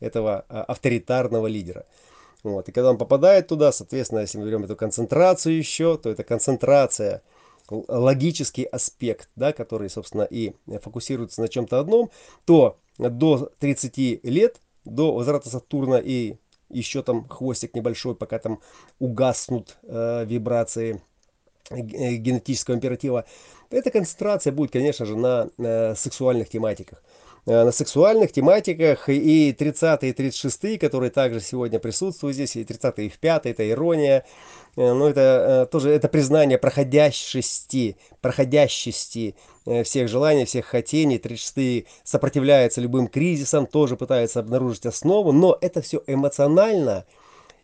этого 0.00 0.44
э, 0.48 0.58
авторитарного 0.58 1.46
лидера. 1.46 1.86
Вот. 2.42 2.68
И 2.68 2.72
когда 2.72 2.90
он 2.90 2.98
попадает 2.98 3.48
туда, 3.48 3.70
соответственно, 3.70 4.20
если 4.20 4.38
мы 4.38 4.46
берем 4.46 4.64
эту 4.64 4.76
концентрацию 4.76 5.56
еще, 5.56 5.98
то 5.98 6.10
это 6.10 6.24
концентрация– 6.24 7.22
логический 7.70 8.64
аспект, 8.64 9.30
да, 9.36 9.52
который, 9.52 9.88
собственно, 9.88 10.22
и 10.22 10.54
фокусируется 10.82 11.40
на 11.40 11.48
чем-то 11.48 11.78
одном, 11.78 12.10
то 12.44 12.78
до 12.98 13.50
30 13.58 14.24
лет, 14.24 14.60
до 14.84 15.14
возврата 15.14 15.48
Сатурна 15.48 15.98
и 15.98 16.36
еще 16.68 17.02
там 17.02 17.28
хвостик 17.28 17.74
небольшой, 17.74 18.14
пока 18.14 18.38
там 18.38 18.60
угаснут 18.98 19.76
э, 19.82 20.24
вибрации 20.24 21.02
генетического 21.70 22.74
императива, 22.74 23.24
эта 23.70 23.90
концентрация 23.90 24.52
будет, 24.52 24.72
конечно 24.72 25.06
же, 25.06 25.16
на 25.16 25.48
э, 25.58 25.94
сексуальных 25.94 26.48
тематиках. 26.48 27.02
Э, 27.46 27.64
на 27.64 27.72
сексуальных 27.72 28.32
тематиках 28.32 29.08
и 29.08 29.52
30 29.52 30.04
и 30.04 30.12
36 30.12 30.78
которые 30.78 31.10
также 31.10 31.40
сегодня 31.40 31.78
присутствуют 31.78 32.34
здесь, 32.34 32.56
и 32.56 32.64
30 32.64 32.98
и 32.98 33.08
в 33.08 33.18
5 33.18 33.46
это 33.46 33.68
ирония, 33.68 34.24
э, 34.76 34.92
но 34.92 35.08
это 35.08 35.66
э, 35.66 35.72
тоже 35.72 35.90
это 35.90 36.08
признание 36.08 36.58
проходящести, 36.58 37.96
проходящести 38.20 39.34
всех 39.84 40.08
желаний, 40.08 40.46
всех 40.46 40.66
хотений, 40.66 41.18
36 41.18 41.86
сопротивляются 42.02 42.80
любым 42.80 43.08
кризисам, 43.08 43.66
тоже 43.66 43.96
пытаются 43.96 44.40
обнаружить 44.40 44.86
основу, 44.86 45.32
но 45.32 45.56
это 45.60 45.80
все 45.80 46.02
эмоционально, 46.06 47.04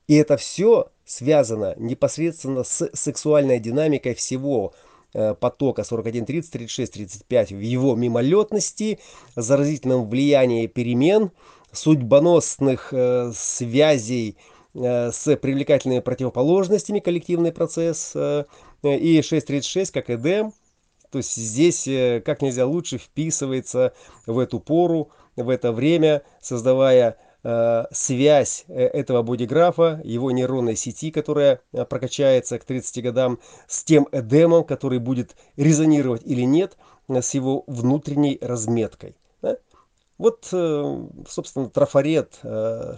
и 0.08 0.14
это 0.14 0.36
все 0.36 0.90
связано 1.04 1.74
непосредственно 1.76 2.64
с 2.64 2.90
сексуальной 2.92 3.58
динамикой 3.58 4.14
всего 4.14 4.74
Э, 5.18 5.34
потока 5.34 5.82
41, 5.82 6.26
30, 6.26 6.52
36, 6.52 6.92
35 6.92 7.52
в 7.52 7.60
его 7.60 7.96
мимолетности, 7.96 8.98
заразительном 9.34 10.10
влиянии 10.10 10.66
перемен, 10.66 11.30
судьбоносных 11.72 12.88
э, 12.92 13.32
связей 13.34 14.36
э, 14.74 15.10
с 15.12 15.36
привлекательными 15.36 16.00
противоположностями 16.00 16.98
коллективный 17.00 17.50
процесс 17.50 18.12
э, 18.14 18.44
и 18.82 19.20
6.36 19.20 19.90
как 19.90 20.10
Эдем. 20.10 20.52
То 21.10 21.18
есть 21.18 21.34
здесь 21.34 21.88
э, 21.88 22.20
как 22.22 22.42
нельзя 22.42 22.66
лучше 22.66 22.98
вписывается 22.98 23.94
в 24.26 24.38
эту 24.38 24.60
пору, 24.60 25.12
в 25.34 25.48
это 25.48 25.72
время, 25.72 26.24
создавая 26.42 27.16
связь 27.92 28.64
э, 28.68 28.86
этого 28.86 29.22
бодиграфа, 29.22 30.00
его 30.02 30.30
нейронной 30.30 30.74
сети, 30.74 31.10
которая 31.10 31.60
э, 31.72 31.84
прокачается 31.84 32.58
к 32.58 32.64
30 32.64 33.02
годам, 33.04 33.38
с 33.68 33.84
тем 33.84 34.08
эдемом, 34.10 34.64
который 34.64 34.98
будет 34.98 35.36
резонировать 35.56 36.22
или 36.24 36.42
нет 36.42 36.76
с 37.08 37.34
его 37.34 37.62
внутренней 37.68 38.38
разметкой. 38.40 39.16
Вот, 40.18 40.46
собственно, 41.28 41.68
трафарет, 41.68 42.40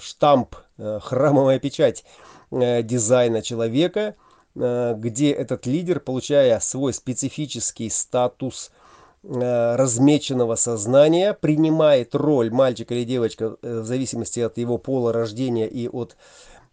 штамп, 0.00 0.54
храмовая 0.78 1.58
печать 1.58 2.04
дизайна 2.52 3.42
человека, 3.42 4.14
где 4.54 5.32
этот 5.32 5.66
лидер, 5.66 5.98
получая 5.98 6.61
свой 6.61 6.94
специфический 6.94 7.90
статус– 7.90 8.70
Э, 8.77 8.77
размеченного 9.22 10.54
сознания 10.54 11.35
принимает 11.35 12.14
роль 12.14 12.50
мальчика 12.50 12.94
или 12.94 13.04
девочка 13.04 13.57
э, 13.62 13.81
в 13.81 13.85
зависимости 13.85 14.40
от 14.40 14.59
его 14.59 14.78
пола 14.78 15.12
рождения 15.12 15.66
и 15.66 15.88
от 15.88 16.16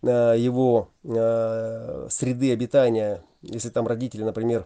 э, 0.03 0.35
его 0.37 0.89
среды 1.03 2.53
обитания. 2.53 3.23
Если 3.41 3.69
там 3.69 3.87
родители, 3.87 4.23
например, 4.23 4.65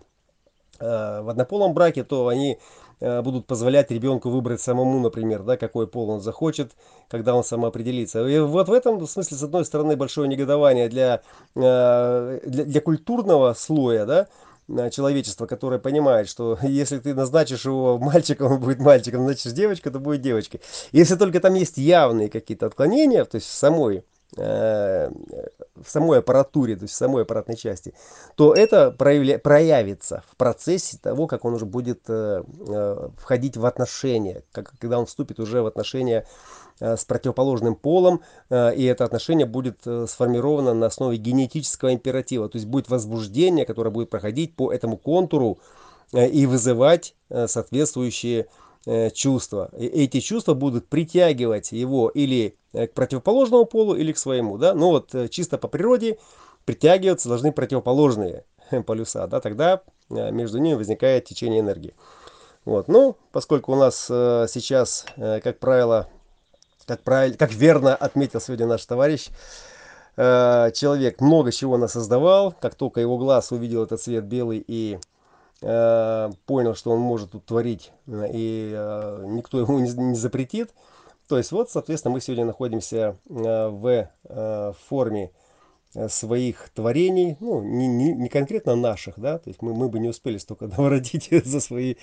в 0.79 1.29
однополом 1.29 1.73
браке, 1.73 2.03
то 2.03 2.27
они 2.27 2.59
будут 2.99 3.47
позволять 3.47 3.91
ребенку 3.91 4.29
выбрать 4.29 4.61
самому, 4.61 4.99
например, 4.99 5.43
да, 5.43 5.55
какой 5.57 5.87
пол 5.87 6.09
он 6.09 6.21
захочет, 6.21 6.71
когда 7.09 7.35
он 7.35 7.43
самоопределится. 7.43 8.25
И 8.27 8.39
вот 8.39 8.67
в 8.67 8.73
этом 8.73 9.05
смысле, 9.07 9.37
с 9.37 9.43
одной 9.43 9.65
стороны, 9.65 9.95
большое 9.95 10.27
негодование 10.27 10.89
для, 10.89 11.21
для, 11.55 12.39
для 12.43 12.81
культурного 12.81 13.53
слоя, 13.53 14.05
да, 14.05 14.27
человечество, 14.91 15.45
которое 15.45 15.79
понимает, 15.79 16.29
что 16.29 16.57
если 16.63 16.99
ты 16.99 17.13
назначишь 17.13 17.65
его 17.65 17.97
мальчиком, 17.97 18.53
он 18.53 18.59
будет 18.59 18.79
мальчиком, 18.79 19.21
назначишь 19.21 19.53
девочку, 19.53 19.91
то 19.91 19.99
будет 19.99 20.21
девочкой. 20.21 20.61
Если 20.91 21.15
только 21.15 21.39
там 21.39 21.53
есть 21.55 21.77
явные 21.77 22.29
какие-то 22.29 22.67
отклонения, 22.67 23.25
то 23.25 23.35
есть 23.35 23.47
в 23.47 23.53
самой, 23.53 24.03
э, 24.37 25.09
в 25.75 25.89
самой 25.89 26.19
аппаратуре, 26.19 26.75
то 26.75 26.83
есть 26.83 26.93
в 26.93 26.97
самой 26.97 27.23
аппаратной 27.23 27.55
части, 27.55 27.93
то 28.35 28.53
это 28.53 28.91
проявля, 28.91 29.39
проявится 29.39 30.23
в 30.31 30.35
процессе 30.35 30.97
того, 31.01 31.27
как 31.27 31.45
он 31.45 31.53
уже 31.53 31.65
будет 31.65 32.01
э, 32.07 32.43
э, 32.67 33.09
входить 33.17 33.57
в 33.57 33.65
отношения, 33.65 34.43
как, 34.51 34.71
когда 34.79 34.99
он 34.99 35.05
вступит 35.05 35.39
уже 35.39 35.61
в 35.61 35.65
отношения 35.65 36.25
с 36.79 37.05
противоположным 37.05 37.75
полом, 37.75 38.21
э, 38.49 38.75
и 38.75 38.83
это 38.85 39.05
отношение 39.05 39.45
будет 39.45 39.85
э, 39.85 40.05
сформировано 40.07 40.73
на 40.73 40.87
основе 40.87 41.17
генетического 41.17 41.93
императива, 41.93 42.47
то 42.49 42.57
есть 42.57 42.67
будет 42.67 42.89
возбуждение, 42.89 43.65
которое 43.65 43.89
будет 43.89 44.09
проходить 44.09 44.55
по 44.55 44.71
этому 44.71 44.97
контуру 44.97 45.59
и 46.11 46.47
вызывать 46.47 47.13
соответствующие 47.29 48.47
чувства. 49.13 49.69
И 49.77 49.85
эти 49.85 50.21
чувства 50.21 50.55
будут 50.55 50.87
притягивать 50.87 51.71
его 51.71 52.09
или 52.09 52.55
к 52.73 52.87
противоположному 52.93 53.65
полу, 53.65 53.93
или 53.93 54.11
к 54.11 54.17
своему. 54.17 54.57
Да? 54.57 54.73
Но 54.73 54.89
вот 54.89 55.13
чисто 55.29 55.59
по 55.59 55.67
природе 55.67 56.17
притягиваться 56.65 57.29
должны 57.29 57.51
противоположные 57.51 58.43
полюса. 58.87 59.27
Да? 59.27 59.39
Тогда 59.39 59.83
между 60.09 60.57
ними 60.57 60.73
возникает 60.73 61.25
течение 61.25 61.59
энергии. 61.59 61.93
Вот. 62.65 62.87
Ну, 62.87 63.15
поскольку 63.31 63.73
у 63.73 63.75
нас 63.75 64.05
сейчас, 64.05 65.05
как 65.15 65.59
правило, 65.59 66.09
как, 66.89 67.03
правильно, 67.03 67.37
как 67.37 67.53
верно 67.53 67.95
отметил 67.95 68.41
сегодня 68.41 68.65
наш 68.65 68.83
товарищ, 68.83 69.29
э, 70.17 70.71
человек 70.73 71.21
много 71.21 71.51
чего 71.51 71.77
насоздавал, 71.77 72.51
как 72.59 72.73
только 72.73 72.99
его 72.99 73.19
глаз 73.19 73.51
увидел 73.51 73.83
этот 73.83 74.01
цвет 74.01 74.23
белый 74.23 74.63
и 74.67 74.97
э, 75.61 76.29
понял, 76.47 76.73
что 76.73 76.89
он 76.89 76.99
может 76.99 77.31
тут 77.31 77.45
творить, 77.45 77.91
и 78.07 78.73
э, 78.75 79.23
никто 79.27 79.59
ему 79.59 79.77
не, 79.77 80.15
запретит. 80.15 80.71
То 81.27 81.37
есть 81.37 81.51
вот, 81.51 81.69
соответственно, 81.69 82.15
мы 82.15 82.21
сегодня 82.21 82.45
находимся 82.45 83.17
в 83.27 84.09
форме 84.87 85.31
своих 86.07 86.69
творений, 86.69 87.35
ну, 87.39 87.63
не, 87.63 87.87
не, 87.87 88.13
не 88.13 88.29
конкретно 88.29 88.75
наших, 88.75 89.19
да, 89.19 89.39
то 89.39 89.49
есть 89.49 89.61
мы, 89.61 89.73
мы 89.73 89.89
бы 89.89 89.99
не 89.99 90.09
успели 90.09 90.37
столько 90.37 90.67
наворотить 90.77 91.29
за 91.45 91.59
свои 91.59 91.95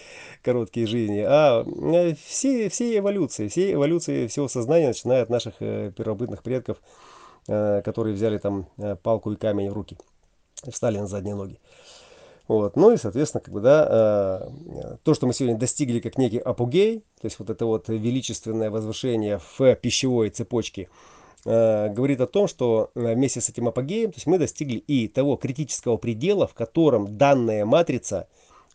короткие 0.43 0.87
жизни, 0.87 1.21
а 1.21 1.65
э, 1.65 2.15
все, 2.27 2.69
все 2.69 2.99
эволюции, 2.99 3.49
все 3.49 3.73
эволюции 3.73 4.27
всего 4.27 4.49
сознания, 4.49 4.89
начиная 4.89 5.23
от 5.23 5.31
наших 5.31 5.55
э, 5.61 5.93
первобытных 5.97 6.43
предков, 6.43 6.79
которые 7.47 8.13
взяли 8.13 8.39
там 8.39 8.67
палку 9.05 9.31
и 9.31 9.37
камень 9.37 9.71
в 9.71 9.73
руки, 9.73 9.97
встали 10.69 10.99
на 10.99 11.07
задние 11.07 11.37
ноги. 11.37 11.61
Вот. 12.49 12.75
Ну 12.75 12.93
и, 12.93 12.97
соответственно, 12.97 13.41
как 13.41 13.55
бы, 13.55 13.61
да, 13.61 14.49
то, 15.05 15.15
что 15.15 15.29
мы 15.29 15.33
сегодня 15.33 15.57
достигли 15.57 16.01
как 16.01 16.19
некий 16.19 16.39
апогей, 16.39 17.05
то 17.21 17.27
есть 17.27 17.39
вот 17.39 17.49
это 17.49 17.65
вот 17.67 17.89
величественное 17.89 18.69
возвышение 18.69 19.39
в 19.59 19.77
пищевой 19.77 20.31
цепочке, 20.31 20.89
Э, 20.89 21.16
говорит 21.47 22.21
о 22.21 22.27
том, 22.27 22.49
что 22.49 22.91
э, 22.95 23.15
вместе 23.15 23.41
с 23.41 23.49
этим 23.49 23.69
апогеем 23.69 24.11
то 24.11 24.17
есть 24.17 24.27
мы 24.27 24.39
достигли 24.39 24.79
и 24.79 25.07
того 25.07 25.37
критического 25.37 25.97
предела, 25.97 26.47
в 26.47 26.55
котором 26.55 27.17
данная 27.17 27.65
матрица 27.65 28.29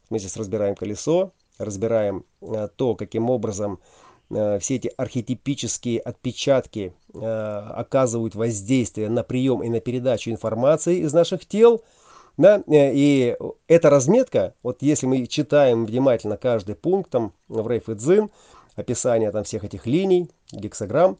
мы 0.09 0.19
здесь 0.19 0.37
разбираем 0.37 0.75
колесо, 0.75 1.31
разбираем 1.57 2.25
э, 2.41 2.67
то, 2.75 2.95
каким 2.95 3.29
образом 3.29 3.79
э, 4.29 4.59
все 4.59 4.75
эти 4.75 4.91
архетипические 4.97 5.99
отпечатки 5.99 6.93
э, 7.13 7.19
оказывают 7.19 8.35
воздействие 8.35 9.09
на 9.09 9.23
прием 9.23 9.63
и 9.63 9.69
на 9.69 9.79
передачу 9.79 10.31
информации 10.31 10.99
из 10.99 11.13
наших 11.13 11.45
тел. 11.45 11.83
Да? 12.37 12.63
И 12.67 13.37
эта 13.67 13.89
разметка, 13.89 14.55
вот 14.63 14.81
если 14.81 15.05
мы 15.05 15.27
читаем 15.27 15.85
внимательно 15.85 16.37
каждый 16.37 16.75
пункт 16.75 17.11
там, 17.11 17.33
в 17.47 17.67
Рейф 17.67 17.89
и 17.89 17.93
Дзин, 17.93 18.29
описание 18.75 19.31
там 19.31 19.43
всех 19.43 19.63
этих 19.63 19.85
линий, 19.85 20.29
гексограмм, 20.51 21.17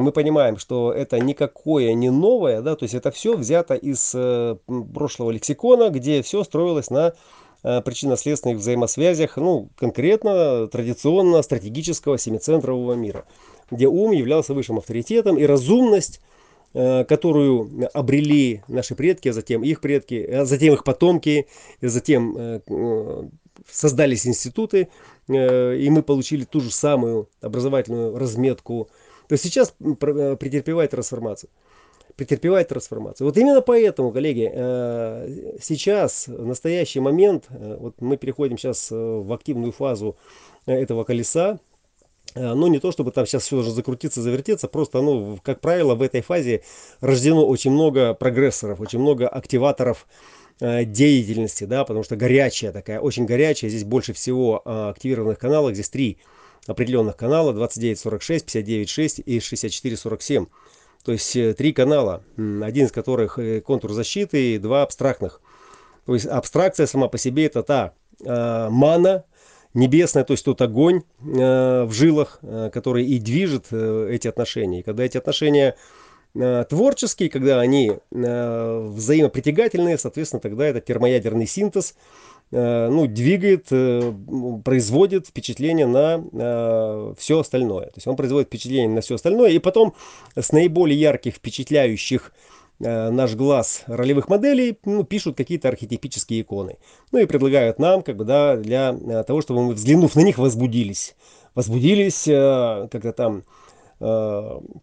мы 0.00 0.12
понимаем, 0.12 0.56
что 0.58 0.92
это 0.92 1.18
никакое 1.18 1.92
не 1.92 2.10
новое, 2.10 2.62
да, 2.62 2.76
то 2.76 2.84
есть 2.84 2.94
это 2.94 3.10
все 3.10 3.36
взято 3.36 3.74
из 3.74 4.12
э, 4.14 4.56
прошлого 4.94 5.30
лексикона, 5.30 5.90
где 5.90 6.22
все 6.22 6.44
строилось 6.44 6.88
на 6.88 7.12
э, 7.62 7.82
причинно-следственных 7.82 8.58
взаимосвязях, 8.58 9.36
ну, 9.36 9.68
конкретно, 9.76 10.66
традиционно, 10.68 11.42
стратегического 11.42 12.16
семицентрового 12.18 12.94
мира, 12.94 13.26
где 13.70 13.86
ум 13.86 14.12
являлся 14.12 14.54
высшим 14.54 14.78
авторитетом, 14.78 15.36
и 15.36 15.44
разумность, 15.44 16.20
э, 16.72 17.04
которую 17.04 17.90
обрели 17.92 18.62
наши 18.68 18.94
предки, 18.94 19.28
а 19.28 19.32
затем 19.34 19.62
их 19.62 19.82
предки, 19.82 20.14
а 20.14 20.46
затем 20.46 20.72
их 20.72 20.84
потомки, 20.84 21.46
и 21.82 21.86
затем 21.86 22.62
создались 23.70 24.26
институты, 24.26 24.88
и 25.28 25.88
мы 25.90 26.02
получили 26.02 26.44
ту 26.44 26.60
же 26.60 26.72
самую 26.72 27.28
образовательную 27.42 28.16
разметку 28.16 28.88
то 29.32 29.38
сейчас 29.38 29.74
э, 29.80 30.36
претерпевает 30.36 30.90
трансформацию. 30.90 31.48
Претерпевает 32.16 32.68
трансформацию. 32.68 33.26
Вот 33.26 33.38
именно 33.38 33.62
поэтому, 33.62 34.12
коллеги, 34.12 34.50
э, 34.52 35.56
сейчас, 35.62 36.28
в 36.28 36.44
настоящий 36.44 37.00
момент, 37.00 37.46
э, 37.48 37.78
вот 37.80 38.02
мы 38.02 38.18
переходим 38.18 38.58
сейчас 38.58 38.90
в 38.90 39.32
активную 39.32 39.72
фазу 39.72 40.18
этого 40.66 41.04
колеса, 41.04 41.60
ну, 42.34 42.66
не 42.66 42.78
то, 42.78 42.92
чтобы 42.92 43.10
там 43.10 43.26
сейчас 43.26 43.44
все 43.44 43.56
должно 43.56 43.72
закрутиться, 43.72 44.22
завертеться, 44.22 44.68
просто, 44.68 45.00
ну, 45.02 45.38
как 45.42 45.60
правило, 45.60 45.94
в 45.94 46.02
этой 46.02 46.20
фазе 46.20 46.62
рождено 47.00 47.46
очень 47.46 47.70
много 47.70 48.14
прогрессоров, 48.14 48.80
очень 48.80 49.00
много 49.00 49.28
активаторов 49.28 50.06
деятельности, 50.60 51.64
да, 51.64 51.84
потому 51.84 52.04
что 52.04 52.16
горячая 52.16 52.72
такая, 52.72 53.00
очень 53.00 53.26
горячая, 53.26 53.70
здесь 53.70 53.84
больше 53.84 54.12
всего 54.14 54.62
активированных 54.64 55.38
каналов, 55.38 55.74
здесь 55.74 55.90
три 55.90 56.18
определенных 56.66 57.16
канала 57.16 57.52
2946, 57.52 58.46
596 58.46 59.22
и 59.24 59.40
6447. 59.40 60.46
То 61.04 61.12
есть 61.12 61.34
э, 61.36 61.54
три 61.54 61.72
канала, 61.72 62.22
один 62.36 62.86
из 62.86 62.92
которых 62.92 63.38
э, 63.38 63.60
контур 63.60 63.92
защиты 63.92 64.54
и 64.54 64.58
два 64.58 64.82
абстрактных. 64.82 65.40
То 66.06 66.14
есть 66.14 66.26
абстракция 66.26 66.86
сама 66.86 67.08
по 67.08 67.18
себе 67.18 67.46
это 67.46 67.62
та 67.62 67.92
э, 68.24 68.68
мана 68.70 69.24
небесная, 69.74 70.24
то 70.24 70.32
есть 70.32 70.44
тот 70.44 70.60
огонь 70.60 71.02
э, 71.20 71.84
в 71.84 71.92
жилах, 71.92 72.38
э, 72.42 72.70
который 72.72 73.04
и 73.06 73.18
движет 73.18 73.66
э, 73.70 74.08
эти 74.10 74.28
отношения. 74.28 74.80
И 74.80 74.82
когда 74.82 75.04
эти 75.04 75.16
отношения 75.16 75.76
э, 76.34 76.64
творческие, 76.68 77.30
когда 77.30 77.60
они 77.60 77.98
э, 78.10 78.88
взаимопритягательные, 78.94 79.98
соответственно, 79.98 80.40
тогда 80.40 80.66
это 80.66 80.80
термоядерный 80.80 81.46
синтез, 81.46 81.94
ну, 82.52 83.06
двигает, 83.06 83.68
э, 83.70 84.12
производит 84.62 85.26
впечатление 85.26 85.86
на 85.86 86.22
э, 86.32 87.14
все 87.18 87.40
остальное. 87.40 87.86
То 87.86 87.92
есть 87.96 88.06
он 88.06 88.14
производит 88.14 88.48
впечатление 88.48 88.90
на 88.90 89.00
все 89.00 89.14
остальное, 89.14 89.50
и 89.50 89.58
потом 89.58 89.94
с 90.36 90.52
наиболее 90.52 91.00
ярких, 91.00 91.36
впечатляющих 91.36 92.32
наш 92.78 93.36
глаз 93.36 93.84
ролевых 93.86 94.28
моделей 94.28 94.76
ну, 94.84 95.04
пишут 95.04 95.36
какие-то 95.36 95.68
архетипические 95.68 96.40
иконы. 96.40 96.78
Ну 97.12 97.20
и 97.20 97.26
предлагают 97.26 97.78
нам, 97.78 98.02
как 98.02 98.16
бы, 98.16 98.24
да, 98.24 98.56
для 98.56 98.92
того, 99.22 99.40
чтобы 99.40 99.62
мы, 99.62 99.74
взглянув 99.74 100.16
на 100.16 100.20
них, 100.20 100.36
возбудились. 100.38 101.14
Возбудились, 101.54 102.24
когда 102.24 103.12
там 103.12 103.44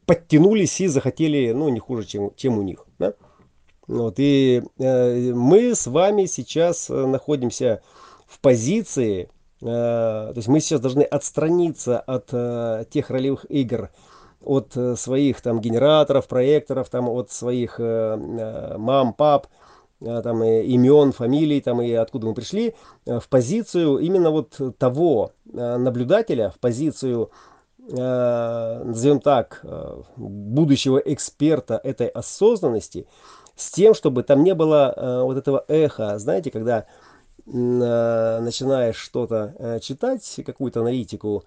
подтянулись 0.05 0.79
и 0.79 0.87
захотели, 0.87 1.51
ну, 1.51 1.67
не 1.67 1.79
хуже, 1.79 2.05
чем, 2.05 2.31
чем 2.37 2.57
у 2.57 2.61
них. 2.61 2.85
Вот, 3.89 4.19
и 4.19 4.61
э, 4.77 5.33
мы 5.33 5.73
с 5.73 5.87
вами 5.87 6.25
сейчас 6.25 6.91
э, 6.91 7.05
находимся 7.07 7.81
в 8.27 8.39
позиции, 8.39 9.31
э, 9.61 9.65
то 9.65 10.33
есть 10.35 10.47
мы 10.47 10.59
сейчас 10.59 10.79
должны 10.79 11.01
отстраниться 11.01 11.99
от 11.99 12.29
э, 12.31 12.85
тех 12.91 13.09
ролевых 13.09 13.45
игр, 13.49 13.89
от 14.43 14.77
э, 14.77 14.95
своих 14.95 15.41
там 15.41 15.59
генераторов, 15.59 16.27
проекторов, 16.27 16.87
там, 16.89 17.09
от 17.09 17.31
своих 17.31 17.79
э, 17.79 17.83
э, 17.83 18.77
мам, 18.77 19.11
пап, 19.13 19.47
э, 20.01 20.21
там, 20.23 20.43
э, 20.43 20.65
имен, 20.65 21.11
фамилий, 21.11 21.59
там, 21.59 21.81
и 21.81 21.91
откуда 21.91 22.27
мы 22.27 22.35
пришли, 22.35 22.75
э, 23.07 23.19
в 23.19 23.27
позицию 23.27 23.97
именно 23.97 24.29
вот 24.29 24.55
того 24.77 25.31
э, 25.51 25.77
наблюдателя, 25.77 26.51
в 26.51 26.59
позицию 26.59 27.31
э, 27.89 28.83
назовем 28.85 29.19
так, 29.19 29.65
будущего 30.15 30.99
эксперта 30.99 31.81
этой 31.83 32.07
осознанности, 32.07 33.07
с 33.59 33.71
тем, 33.71 33.93
чтобы 33.93 34.23
там 34.23 34.43
не 34.43 34.55
было 34.55 34.93
э, 34.95 35.21
вот 35.23 35.37
этого 35.37 35.65
эха, 35.67 36.17
знаете, 36.17 36.49
когда 36.49 36.85
э, 37.45 37.49
начинаешь 37.51 38.95
что-то 38.95 39.53
э, 39.59 39.79
читать, 39.81 40.39
какую-то 40.45 40.79
аналитику, 40.79 41.43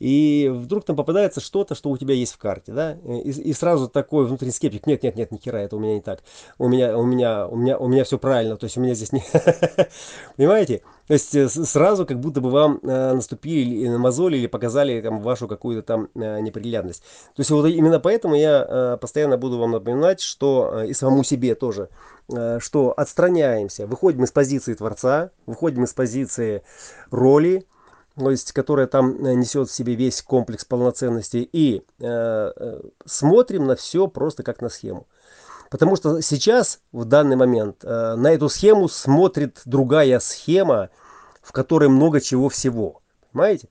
и 0.00 0.50
вдруг 0.52 0.84
там 0.84 0.96
попадается 0.96 1.40
что-то, 1.40 1.74
что 1.74 1.90
у 1.90 1.96
тебя 1.96 2.14
есть 2.14 2.32
в 2.32 2.38
карте, 2.38 2.72
да, 2.72 2.98
и, 3.04 3.30
и 3.30 3.52
сразу 3.52 3.88
такой 3.88 4.26
внутренний 4.26 4.52
скептик, 4.52 4.86
нет, 4.86 5.02
нет, 5.02 5.16
нет, 5.16 5.30
ни 5.30 5.38
хера, 5.38 5.60
это 5.60 5.76
у 5.76 5.80
меня 5.80 5.94
не 5.94 6.00
так, 6.00 6.22
у 6.58 6.68
меня, 6.68 6.96
у 6.96 7.04
меня, 7.04 7.46
у 7.46 7.56
меня, 7.56 7.78
у 7.78 7.88
меня 7.88 8.04
все 8.04 8.18
правильно, 8.18 8.56
то 8.56 8.64
есть 8.64 8.76
у 8.76 8.80
меня 8.80 8.94
здесь 8.94 9.12
не, 9.12 9.22
понимаете, 10.36 10.82
то 11.08 11.14
есть 11.14 11.34
э, 11.34 11.48
сразу 11.48 12.06
как 12.06 12.20
будто 12.20 12.40
бы 12.40 12.50
вам 12.50 12.80
э, 12.82 13.12
наступили 13.14 13.88
на 13.88 13.98
мозоли 13.98 14.36
или 14.36 14.46
показали 14.46 15.00
там 15.00 15.22
вашу 15.22 15.48
какую-то 15.48 15.82
там 15.82 16.08
э, 16.14 16.40
неприглядность. 16.40 17.02
То 17.34 17.40
есть 17.40 17.50
вот 17.50 17.66
именно 17.66 17.98
поэтому 17.98 18.34
я 18.36 18.98
постоянно 19.00 19.38
буду 19.38 19.58
вам 19.58 19.72
напоминать, 19.72 20.20
что 20.20 20.82
и 20.82 20.92
самому 20.92 21.24
себе 21.24 21.54
тоже, 21.54 21.88
что 22.58 22.92
отстраняемся, 22.96 23.86
выходим 23.86 24.24
из 24.24 24.32
позиции 24.32 24.74
Творца, 24.74 25.30
выходим 25.46 25.84
из 25.84 25.94
позиции 25.94 26.62
роли, 27.10 27.66
то 28.18 28.30
есть 28.30 28.52
которая 28.52 28.86
там 28.86 29.24
э, 29.24 29.34
несет 29.34 29.68
в 29.68 29.74
себе 29.74 29.94
весь 29.94 30.22
комплекс 30.22 30.64
полноценности, 30.64 31.48
и 31.50 31.84
э, 32.00 32.04
э, 32.04 32.80
смотрим 33.04 33.66
на 33.66 33.76
все 33.76 34.08
просто 34.08 34.42
как 34.42 34.60
на 34.60 34.68
схему. 34.68 35.06
Потому 35.70 35.96
что 35.96 36.20
сейчас, 36.22 36.80
в 36.92 37.04
данный 37.04 37.36
момент, 37.36 37.84
э, 37.84 38.14
на 38.16 38.32
эту 38.32 38.48
схему 38.48 38.88
смотрит 38.88 39.60
другая 39.66 40.18
схема, 40.18 40.90
в 41.42 41.52
которой 41.52 41.88
много 41.88 42.20
чего 42.20 42.48
всего. 42.48 43.00
Понимаете? 43.32 43.68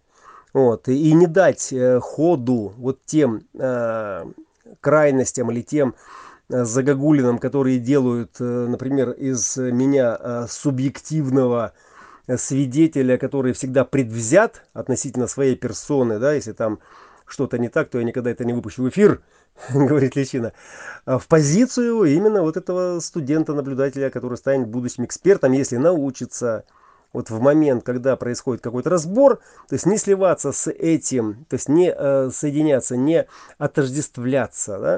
Вот. 0.54 0.88
И, 0.88 1.12
не 1.14 1.28
дать 1.28 1.74
э, 1.74 2.00
ходу 2.00 2.74
вот 2.78 3.00
тем 3.06 3.44
э, 3.54 4.26
крайностям 4.80 5.52
или 5.52 5.62
тем 5.62 5.96
загогулинам, 6.50 7.40
которые 7.40 7.78
делают, 7.78 8.40
например, 8.40 9.12
из 9.12 9.58
меня 9.58 10.48
субъективного 10.48 11.74
свидетеля, 12.38 13.18
который 13.18 13.52
всегда 13.52 13.84
предвзят 13.84 14.64
относительно 14.72 15.28
своей 15.28 15.58
персоны, 15.58 16.20
да, 16.20 16.32
если 16.32 16.54
там 16.54 16.80
что-то 17.28 17.58
не 17.58 17.70
так, 17.70 17.90
то 17.90 18.00
я 18.00 18.04
никогда 18.04 18.32
это 18.32 18.46
не 18.46 18.54
выпущу 18.54 18.84
в 18.84 18.90
эфир, 18.90 19.22
говорит 19.70 20.16
Личина, 20.16 20.54
а 21.06 21.20
в 21.20 21.28
позицию 21.28 22.04
именно 22.06 22.42
вот 22.42 22.58
этого 22.58 23.00
студента-наблюдателя, 23.00 24.10
который 24.10 24.38
станет 24.38 24.68
будущим 24.68 25.06
экспертом, 25.06 25.52
если 25.52 25.78
научится 25.78 26.66
вот 27.14 27.30
в 27.30 27.40
момент, 27.40 27.84
когда 27.84 28.16
происходит 28.16 28.62
какой-то 28.62 28.90
разбор, 28.90 29.38
то 29.68 29.74
есть 29.74 29.86
не 29.86 29.98
сливаться 29.98 30.52
с 30.52 30.70
этим, 30.70 31.46
то 31.50 31.56
есть 31.56 31.70
не 31.70 31.94
э, 31.96 32.30
соединяться, 32.32 32.98
не 32.98 33.28
отождествляться, 33.58 34.80
да, 34.80 34.98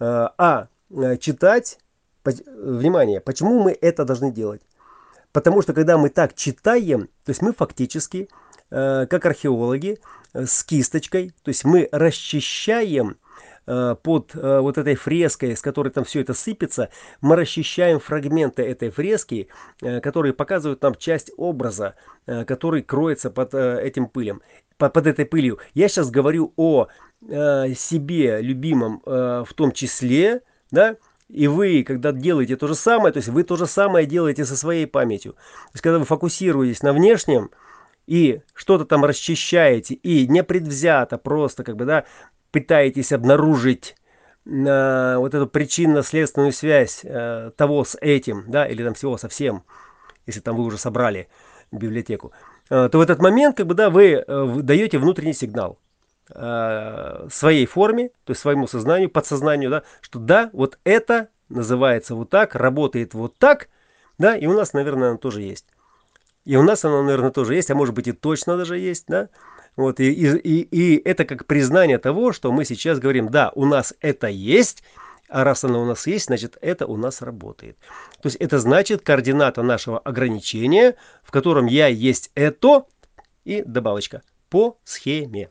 э, 0.00 0.28
а 0.38 0.68
э, 0.90 1.16
читать, 1.18 1.78
по, 2.22 2.30
внимание, 2.30 3.20
почему 3.20 3.62
мы 3.62 3.76
это 3.78 4.04
должны 4.04 4.30
делать? 4.32 4.62
Потому 5.32 5.62
что 5.62 5.72
когда 5.72 5.98
мы 5.98 6.08
так 6.08 6.34
читаем, 6.34 7.08
то 7.24 7.30
есть 7.30 7.42
мы 7.42 7.52
фактически, 7.52 8.28
э, 8.70 9.06
как 9.06 9.26
археологи, 9.26 9.98
с 10.34 10.64
кисточкой, 10.64 11.32
то 11.42 11.48
есть 11.48 11.64
мы 11.64 11.88
расчищаем 11.92 13.16
э, 13.66 13.96
под 14.02 14.34
э, 14.34 14.58
вот 14.60 14.78
этой 14.78 14.96
фреской, 14.96 15.56
с 15.56 15.62
которой 15.62 15.90
там 15.90 16.04
все 16.04 16.20
это 16.20 16.34
сыпется, 16.34 16.90
мы 17.20 17.36
расчищаем 17.36 18.00
фрагменты 18.00 18.62
этой 18.62 18.90
фрески, 18.90 19.48
э, 19.80 20.00
которые 20.00 20.34
показывают 20.34 20.82
нам 20.82 20.94
часть 20.96 21.30
образа, 21.36 21.94
который 22.26 22.82
кроется 22.82 23.30
под 23.30 23.54
этим 23.54 24.06
пылем, 24.06 24.40
под, 24.78 25.06
этой 25.06 25.26
пылью. 25.26 25.58
Я 25.74 25.88
сейчас 25.88 26.10
говорю 26.10 26.52
о 26.56 26.88
себе 27.20 28.40
любимом 28.40 29.02
в 29.04 29.48
том 29.54 29.72
числе, 29.72 30.42
да, 30.70 30.96
и 31.28 31.46
вы, 31.46 31.84
когда 31.84 32.12
делаете 32.12 32.56
то 32.56 32.66
же 32.66 32.74
самое, 32.74 33.12
то 33.12 33.18
есть 33.18 33.28
вы 33.28 33.44
то 33.44 33.56
же 33.56 33.66
самое 33.66 34.06
делаете 34.06 34.44
со 34.44 34.56
своей 34.56 34.86
памятью. 34.86 35.32
То 35.32 35.70
есть 35.74 35.82
когда 35.82 35.98
вы 35.98 36.04
фокусируетесь 36.04 36.82
на 36.82 36.92
внешнем 36.92 37.50
и 38.06 38.42
что-то 38.54 38.84
там 38.84 39.04
расчищаете, 39.04 39.94
и 39.94 40.26
непредвзято 40.26 41.18
просто 41.18 41.64
как 41.64 41.76
бы, 41.76 41.84
да, 41.84 42.04
пытаетесь 42.50 43.12
обнаружить 43.12 43.96
э, 44.46 45.16
вот 45.16 45.34
эту 45.34 45.46
причинно-следственную 45.46 46.52
связь 46.52 47.00
э, 47.04 47.50
того 47.56 47.84
с 47.84 47.96
этим, 48.00 48.44
да, 48.48 48.66
или 48.66 48.82
там 48.84 48.94
всего 48.94 49.16
со 49.16 49.28
всем, 49.28 49.64
если 50.26 50.40
там 50.40 50.56
вы 50.56 50.64
уже 50.64 50.78
собрали, 50.78 51.28
библиотеку, 51.72 52.32
то 52.68 52.90
в 52.92 53.00
этот 53.00 53.20
момент, 53.20 53.56
как 53.56 53.66
бы, 53.66 53.74
да, 53.74 53.90
вы 53.90 54.24
даете 54.62 54.98
внутренний 54.98 55.32
сигнал 55.32 55.78
своей 56.28 57.66
форме, 57.66 58.10
то 58.24 58.30
есть 58.30 58.40
своему 58.40 58.66
сознанию, 58.66 59.10
подсознанию, 59.10 59.70
да, 59.70 59.82
что 60.00 60.18
да, 60.18 60.50
вот 60.52 60.78
это 60.84 61.28
называется 61.48 62.14
вот 62.14 62.30
так, 62.30 62.54
работает 62.54 63.14
вот 63.14 63.36
так, 63.38 63.68
да, 64.18 64.36
и 64.36 64.46
у 64.46 64.52
нас, 64.52 64.72
наверное, 64.72 65.10
оно 65.10 65.18
тоже 65.18 65.42
есть. 65.42 65.66
И 66.44 66.56
у 66.56 66.62
нас 66.62 66.84
оно, 66.84 67.02
наверное, 67.02 67.30
тоже 67.30 67.54
есть, 67.54 67.70
а 67.70 67.74
может 67.74 67.94
быть 67.94 68.08
и 68.08 68.12
точно 68.12 68.56
даже 68.56 68.78
есть, 68.78 69.04
да. 69.08 69.28
Вот, 69.76 69.98
и, 69.98 70.12
и, 70.12 70.60
и, 70.60 71.02
это 71.04 71.24
как 71.24 71.46
признание 71.46 71.98
того, 71.98 72.32
что 72.32 72.52
мы 72.52 72.64
сейчас 72.64 73.00
говорим, 73.00 73.30
да, 73.30 73.50
у 73.54 73.64
нас 73.64 73.92
это 74.00 74.28
есть, 74.28 74.84
а 75.28 75.42
раз 75.42 75.64
оно 75.64 75.82
у 75.82 75.84
нас 75.84 76.06
есть, 76.06 76.26
значит, 76.26 76.56
это 76.60 76.86
у 76.86 76.96
нас 76.96 77.22
работает. 77.22 77.76
То 78.22 78.28
есть 78.28 78.36
это 78.36 78.58
значит 78.58 79.02
координата 79.02 79.62
нашего 79.62 79.98
ограничения, 79.98 80.94
в 81.24 81.32
котором 81.32 81.66
я 81.66 81.88
есть 81.88 82.30
это 82.34 82.84
и 83.44 83.62
добавочка 83.62 84.22
по 84.48 84.78
схеме. 84.84 85.48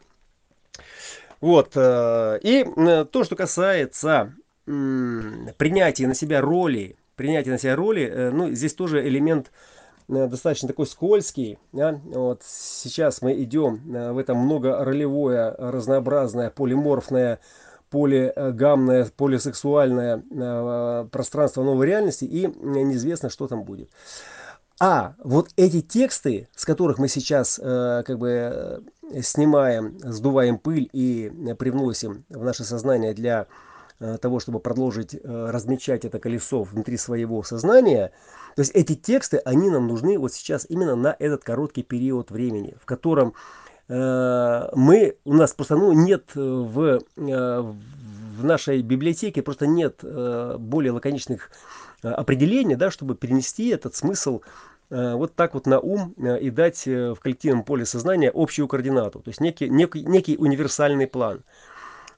Вот. 1.42 1.74
Э, 1.76 2.40
и 2.42 2.64
э, 2.64 3.06
то, 3.06 3.24
что 3.26 3.36
касается 3.36 4.34
принятия 4.66 6.08
на 6.08 6.16
себя 6.16 6.40
роли, 6.40 6.96
принятия 7.18 7.52
на 7.52 7.58
себя 7.58 7.76
роли, 7.76 8.10
э, 8.10 8.30
ну, 8.32 8.52
здесь 8.52 8.74
тоже 8.74 9.06
элемент 9.06 9.52
достаточно 10.08 10.68
такой 10.68 10.88
скользкий. 10.88 11.60
Да? 11.72 12.00
Вот 12.06 12.42
сейчас 12.46 13.22
мы 13.22 13.42
идем 13.44 13.82
в 14.14 14.18
это 14.18 14.34
многоролевое, 14.34 15.56
разнообразное, 15.58 16.50
полиморфное, 16.50 17.40
полигамное, 17.90 19.08
полисексуальное 19.16 21.06
пространство 21.12 21.64
новой 21.64 21.88
реальности, 21.88 22.26
и 22.26 22.48
неизвестно, 22.48 23.30
что 23.30 23.48
там 23.48 23.64
будет. 23.64 23.90
А 24.80 25.14
вот 25.24 25.50
эти 25.56 25.82
тексты, 25.82 26.50
с 26.56 26.66
которых 26.66 26.98
мы 26.98 27.08
сейчас 27.08 27.58
как 27.58 28.18
бы 28.18 28.84
снимаем, 29.22 29.98
сдуваем 30.00 30.58
пыль 30.58 30.90
и 30.92 31.32
привносим 31.60 32.26
в 32.30 32.44
наше 32.44 32.64
сознание 32.64 33.14
для 33.14 33.48
э, 34.00 34.18
того, 34.18 34.40
чтобы 34.40 34.60
продолжить 34.60 35.14
э, 35.14 35.20
размечать 35.24 36.06
это 36.06 36.20
колесо 36.20 36.64
внутри 36.64 36.98
своего 36.98 37.44
сознания. 37.44 38.12
То 38.56 38.62
есть 38.62 38.72
эти 38.74 38.96
тексты, 38.96 39.38
они 39.38 39.70
нам 39.70 39.88
нужны 39.88 40.18
вот 40.18 40.34
сейчас 40.34 40.66
именно 40.70 40.96
на 40.96 41.16
этот 41.18 41.44
короткий 41.44 41.84
период 41.84 42.32
времени, 42.32 42.76
в 42.82 42.86
котором 42.86 43.34
э, 43.90 44.70
мы, 44.76 45.18
у 45.26 45.34
нас 45.34 45.54
просто 45.54 45.76
ну, 45.76 45.92
нет 45.94 46.32
в, 46.36 47.00
в 47.16 48.44
нашей 48.44 48.82
библиотеке, 48.82 49.42
просто 49.42 49.68
нет 49.68 50.04
более 50.04 50.92
лаконичных 50.92 51.52
определений, 52.02 52.76
да, 52.76 52.92
чтобы 52.92 53.16
перенести 53.16 53.70
этот 53.70 53.96
смысл 53.96 54.42
Э, 54.94 55.16
вот 55.16 55.36
так 55.36 55.56
вот 55.56 55.66
на 55.66 55.80
ум 55.80 56.14
э, 56.18 56.40
и 56.40 56.52
дать 56.52 56.88
э, 56.88 57.14
в 57.14 57.20
коллективном 57.20 57.64
поле 57.64 57.84
сознания 57.84 58.32
общую 58.34 58.68
координату, 58.68 59.22
то 59.22 59.30
есть 59.30 59.42
некий, 59.42 59.68
некий, 59.68 60.04
некий 60.04 60.38
универсальный 60.38 61.08
план. 61.08 61.42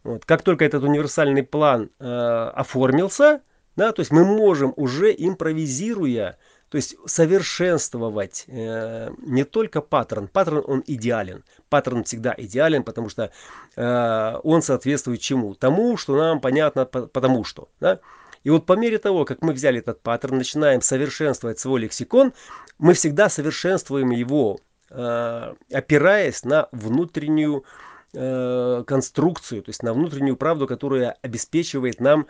Вот. 0.04 0.26
Как 0.26 0.42
только 0.42 0.66
этот 0.66 0.84
универсальный 0.84 1.44
план 1.44 1.90
э, 2.00 2.52
оформился, 2.54 3.42
да, 3.76 3.92
то 3.92 4.02
есть 4.02 4.12
мы 4.12 4.24
можем 4.24 4.74
уже 4.76 5.14
импровизируя, 5.18 6.38
то 6.70 6.78
есть 6.78 6.96
совершенствовать 7.06 8.46
э, 8.48 9.10
не 9.20 9.44
только 9.44 9.82
паттерн, 9.82 10.28
паттерн 10.28 10.64
он 10.66 10.84
идеален, 10.88 11.44
паттерн 11.70 12.04
всегда 12.04 12.34
идеален, 12.38 12.84
потому 12.84 13.10
что 13.10 13.32
э, 13.76 14.40
он 14.44 14.62
соответствует 14.62 15.22
чему? 15.22 15.56
Тому, 15.56 15.98
что 15.98 16.16
нам 16.16 16.42
понятно, 16.42 16.86
потому 16.86 17.44
что. 17.44 17.70
Да? 17.80 18.00
И 18.46 18.50
вот 18.50 18.66
по 18.66 18.74
мере 18.74 19.00
того, 19.00 19.26
как 19.26 19.42
мы 19.42 19.54
взяли 19.54 19.80
этот 19.80 20.02
паттерн, 20.02 20.38
начинаем 20.38 20.82
совершенствовать 20.82 21.60
свой 21.60 21.82
лексикон, 21.82 22.32
мы 22.78 22.94
всегда 22.94 23.28
совершенствуем 23.28 24.12
его, 24.12 24.60
э, 24.90 25.54
опираясь 25.74 26.44
на 26.44 26.70
внутреннюю 26.72 27.66
э, 28.14 28.84
конструкцию, 28.86 29.64
то 29.64 29.70
есть 29.70 29.82
на 29.82 29.94
внутреннюю 29.94 30.38
правду, 30.38 30.68
которая 30.68 31.18
обеспечивает 31.24 32.00
нам, 32.00 32.28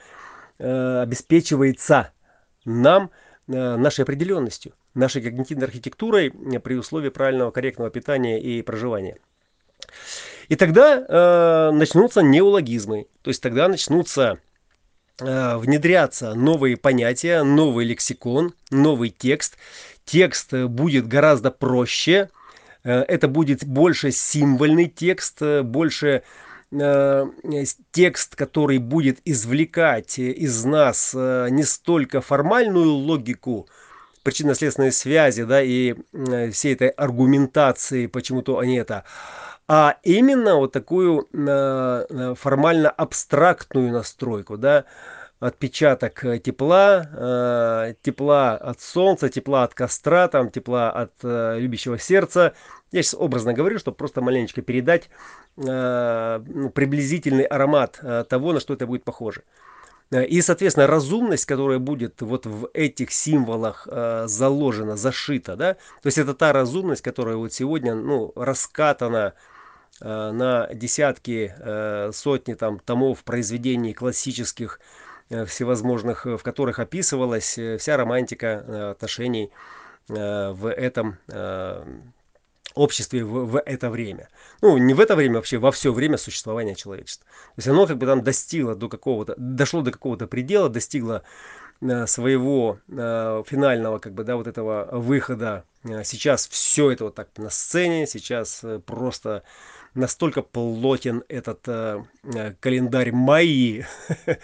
обеспечивается 0.58 2.12
нам 2.65 3.12
нашей 3.48 4.04
определенностью, 4.04 4.74
нашей 4.94 5.22
когнитивной 5.22 5.68
архитектурой 5.68 6.32
при 6.32 6.76
условии 6.76 7.10
правильного 7.10 7.52
корректного 7.52 7.91
питания 7.91 8.41
и 8.41 8.62
проживания. 8.62 9.18
И 10.48 10.56
тогда 10.56 10.98
э, 10.98 11.72
начнутся 11.72 12.22
неологизмы, 12.22 13.08
то 13.22 13.30
есть 13.30 13.41
тогда 13.41 13.68
начнутся 13.68 14.39
э, 15.20 15.58
внедряться 15.58 16.36
новые 16.36 16.78
понятия, 16.78 17.44
новый 17.44 17.86
лексикон, 17.86 18.54
новый 18.70 19.10
текст, 19.10 19.58
текст 20.06 20.54
э, 20.54 20.68
будет 20.68 21.08
гораздо 21.08 21.50
проще, 21.50 22.30
э, 22.84 22.91
это 22.91 23.28
будет 23.28 23.65
больше 23.65 24.12
символьный 24.12 24.88
текст, 24.88 25.41
э, 25.41 25.63
больше 25.63 26.22
текст, 27.91 28.36
который 28.36 28.78
будет 28.80 29.19
извлекать 29.25 30.19
из 30.19 30.65
нас 30.65 31.13
не 31.13 31.63
столько 31.63 32.21
формальную 32.21 32.91
логику, 32.91 33.67
причинно-следственной 34.23 34.91
связи, 34.91 35.43
да, 35.43 35.62
и 35.62 35.95
всей 36.51 36.73
этой 36.73 36.89
аргументации, 36.89 38.08
почему-то 38.08 38.60
они 38.60 38.78
это, 38.78 39.04
а 39.67 39.97
именно 40.04 40.56
вот 40.56 40.71
такую 40.73 41.28
формально 42.36 42.89
абстрактную 42.89 43.91
настройку, 43.91 44.58
да, 44.58 44.86
отпечаток 45.39 46.23
э, 46.23 46.39
тепла, 46.39 47.08
э, 47.12 47.93
тепла 48.01 48.54
от 48.54 48.82
солнца, 48.82 49.30
тепла 49.30 49.63
от 49.63 49.73
костра, 49.73 50.28
там, 50.28 50.49
тепла 50.49 50.91
от 50.91 51.13
э, 51.23 51.60
любящего 51.60 51.99
сердца. 51.99 52.54
Я 52.91 53.04
сейчас 53.04 53.15
образно 53.19 53.54
говорю, 53.54 53.80
чтобы 53.80 53.98
просто 53.98 54.21
маленечко 54.21 54.62
передать 54.62 55.10
ну, 55.58 56.69
приблизительный 56.74 57.43
аромат 57.43 58.00
того, 58.30 58.54
на 58.54 58.60
что 58.60 58.74
это 58.74 58.88
будет 58.88 59.04
похоже. 59.04 59.43
И, 60.12 60.41
соответственно, 60.41 60.88
разумность, 60.88 61.45
которая 61.45 61.80
будет 61.80 62.21
вот 62.21 62.45
в 62.45 62.69
этих 62.74 63.12
символах 63.12 63.88
э, 63.89 64.26
заложена, 64.28 64.98
зашита, 64.98 65.56
да, 65.56 65.74
то 65.74 66.06
есть 66.06 66.19
это 66.19 66.36
та 66.36 66.54
разумность, 66.54 67.02
которая 67.02 67.38
вот 67.38 67.54
сегодня, 67.54 67.95
ну, 67.95 68.32
раскатана 68.36 69.34
э, 70.00 70.32
на 70.32 70.69
десятки, 70.71 71.56
э, 71.58 72.12
сотни 72.13 72.54
там 72.54 72.78
томов 72.78 73.24
произведений 73.24 73.95
классических 73.95 74.80
Э, 75.30 75.45
всевозможных, 75.45 76.28
э, 76.28 76.38
в 76.38 76.43
которых 76.43 76.78
описывалась 76.78 77.58
э, 77.58 77.78
вся 77.78 77.98
романтика 77.98 78.91
отношений 78.91 79.52
в 80.08 80.71
этом 80.71 81.17
обществе 82.76 83.24
в, 83.24 83.46
в 83.46 83.60
это 83.60 83.90
время. 83.90 84.30
Ну, 84.62 84.78
не 84.78 84.94
в 84.94 85.00
это 85.00 85.16
время, 85.16 85.36
вообще 85.36 85.58
во 85.58 85.72
все 85.72 85.92
время 85.92 86.18
существования 86.18 86.76
человечества. 86.76 87.26
То 87.26 87.58
есть 87.58 87.68
оно 87.68 87.88
как 87.88 87.98
бы 87.98 88.06
там 88.06 88.24
достигло 88.24 88.76
до 88.76 88.90
какого-то, 88.90 89.34
дошло 89.38 89.82
до 89.82 89.92
какого-то 89.92 90.28
предела, 90.28 90.70
достигло 90.70 91.24
своего 92.06 92.80
э, 92.88 93.44
финального 93.46 94.00
как 94.00 94.14
бы 94.14 94.24
да 94.24 94.38
вот 94.38 94.48
этого 94.48 94.88
выхода 94.94 95.66
сейчас 96.04 96.48
все 96.48 96.92
это 96.92 97.04
вот 97.06 97.16
так 97.16 97.28
на 97.38 97.50
сцене 97.50 98.08
сейчас 98.08 98.64
просто 98.86 99.44
настолько 99.96 100.42
плотен 100.42 101.24
этот 101.30 101.68
э, 101.68 102.04
э 102.24 102.54
календарь 102.60 103.12
Майи, 103.12 103.86
э, 104.26 104.36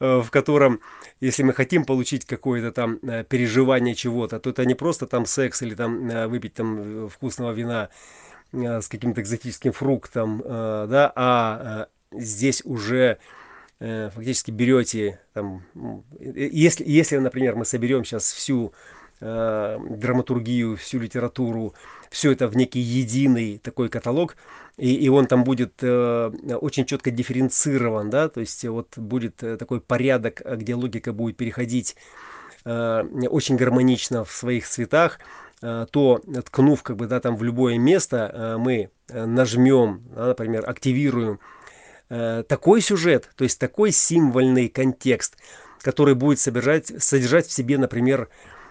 в 0.00 0.30
котором, 0.30 0.80
если 1.20 1.42
мы 1.42 1.52
хотим 1.52 1.84
получить 1.84 2.24
какое-то 2.24 2.72
там 2.72 2.98
э, 3.02 3.24
переживание 3.24 3.94
чего-то, 3.94 4.40
то 4.40 4.50
это 4.50 4.64
не 4.64 4.74
просто 4.74 5.06
там 5.06 5.26
секс 5.26 5.62
или 5.62 5.74
там 5.74 6.28
выпить 6.28 6.54
там 6.54 7.08
вкусного 7.08 7.52
вина 7.52 7.90
с 8.52 8.88
каким-то 8.88 9.20
экзотическим 9.20 9.72
фруктом, 9.72 10.40
да, 10.46 11.12
а 11.16 11.88
здесь 12.12 12.62
уже 12.64 13.18
фактически 13.80 14.52
берете 14.52 15.18
там, 15.32 15.64
если, 16.20 16.84
если, 16.88 17.16
например, 17.16 17.56
мы 17.56 17.64
соберем 17.64 18.04
сейчас 18.04 18.32
всю 18.32 18.72
драматургию, 19.20 20.76
всю 20.76 20.98
литературу, 20.98 21.74
все 22.14 22.30
это 22.30 22.46
в 22.46 22.56
некий 22.56 22.80
единый 22.80 23.58
такой 23.58 23.88
каталог, 23.88 24.36
и, 24.76 24.94
и 24.94 25.08
он 25.08 25.26
там 25.26 25.44
будет 25.44 25.74
э, 25.82 26.30
очень 26.60 26.84
четко 26.84 27.10
дифференцирован, 27.10 28.08
да, 28.08 28.28
то 28.28 28.40
есть 28.40 28.64
вот 28.64 28.96
будет 28.96 29.42
э, 29.42 29.56
такой 29.56 29.80
порядок, 29.80 30.40
э, 30.44 30.56
где 30.56 30.76
логика 30.76 31.12
будет 31.12 31.36
переходить 31.36 31.96
э, 32.64 33.02
очень 33.28 33.56
гармонично 33.56 34.24
в 34.24 34.30
своих 34.30 34.68
цветах, 34.68 35.18
э, 35.60 35.86
то 35.90 36.22
ткнув 36.44 36.82
как 36.84 36.96
бы 36.96 37.06
да 37.06 37.18
там 37.20 37.36
в 37.36 37.42
любое 37.42 37.78
место, 37.78 38.30
э, 38.32 38.56
мы 38.58 38.90
э, 39.08 39.24
нажмем, 39.26 40.02
да, 40.14 40.28
например, 40.28 40.68
активируем 40.68 41.40
э, 42.10 42.44
такой 42.48 42.80
сюжет, 42.80 43.30
то 43.36 43.42
есть 43.42 43.58
такой 43.58 43.90
символьный 43.90 44.68
контекст, 44.68 45.36
который 45.80 46.14
будет 46.14 46.38
содержать, 46.38 47.02
содержать 47.02 47.46
в 47.46 47.52
себе, 47.52 47.76
например, 47.76 48.28
Э, 48.28 48.28
э, 48.28 48.63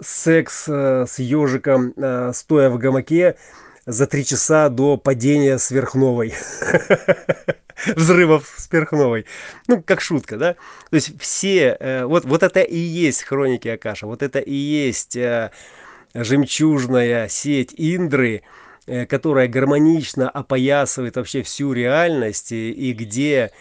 секс 0.00 0.68
э, 0.68 1.04
с 1.06 1.18
ежиком, 1.18 1.94
стоя 2.32 2.70
в 2.70 2.78
гамаке 2.78 3.36
за 3.86 4.06
три 4.06 4.24
часа 4.24 4.68
до 4.68 4.96
падения 4.96 5.58
сверхновой. 5.58 6.34
взрывов 7.94 8.54
сверхновой. 8.56 9.26
Ну, 9.68 9.82
как 9.82 10.00
шутка, 10.00 10.36
да? 10.36 10.54
То 10.90 10.96
есть 10.96 11.20
все, 11.20 11.76
э, 11.78 12.04
вот, 12.04 12.24
вот 12.24 12.42
это 12.42 12.60
и 12.60 12.76
есть 12.76 13.22
хроники 13.22 13.68
Акаша, 13.68 14.06
вот 14.06 14.22
это 14.22 14.38
и 14.38 14.54
есть 14.54 15.16
э, 15.16 15.50
жемчужная 16.14 17.28
сеть 17.28 17.74
Индры, 17.76 18.42
э, 18.86 19.06
которая 19.06 19.48
гармонично 19.48 20.28
опоясывает 20.28 21.16
вообще 21.16 21.42
всю 21.42 21.72
реальность 21.72 22.52
и 22.52 22.92
где 22.92 23.52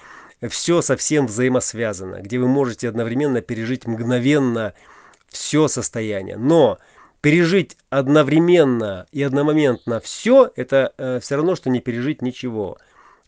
все 0.49 0.81
совсем 0.81 1.27
взаимосвязано, 1.27 2.21
где 2.21 2.39
вы 2.39 2.47
можете 2.47 2.89
одновременно 2.89 3.41
пережить 3.41 3.85
мгновенно 3.85 4.73
все 5.29 5.67
состояние. 5.67 6.37
Но 6.37 6.79
пережить 7.21 7.77
одновременно 7.89 9.07
и 9.11 9.23
одномоментно 9.23 9.99
все, 9.99 10.51
это 10.55 10.93
э, 10.97 11.19
все 11.21 11.35
равно, 11.37 11.55
что 11.55 11.69
не 11.69 11.79
пережить 11.79 12.21
ничего. 12.21 12.77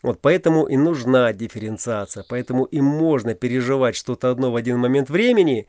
Вот 0.02 0.20
поэтому 0.20 0.66
и 0.66 0.76
нужна 0.76 1.32
дифференциация, 1.32 2.24
поэтому 2.28 2.64
и 2.64 2.80
можно 2.80 3.34
переживать 3.34 3.96
что-то 3.96 4.30
одно 4.30 4.52
в 4.52 4.56
один 4.56 4.78
момент 4.78 5.10
времени. 5.10 5.66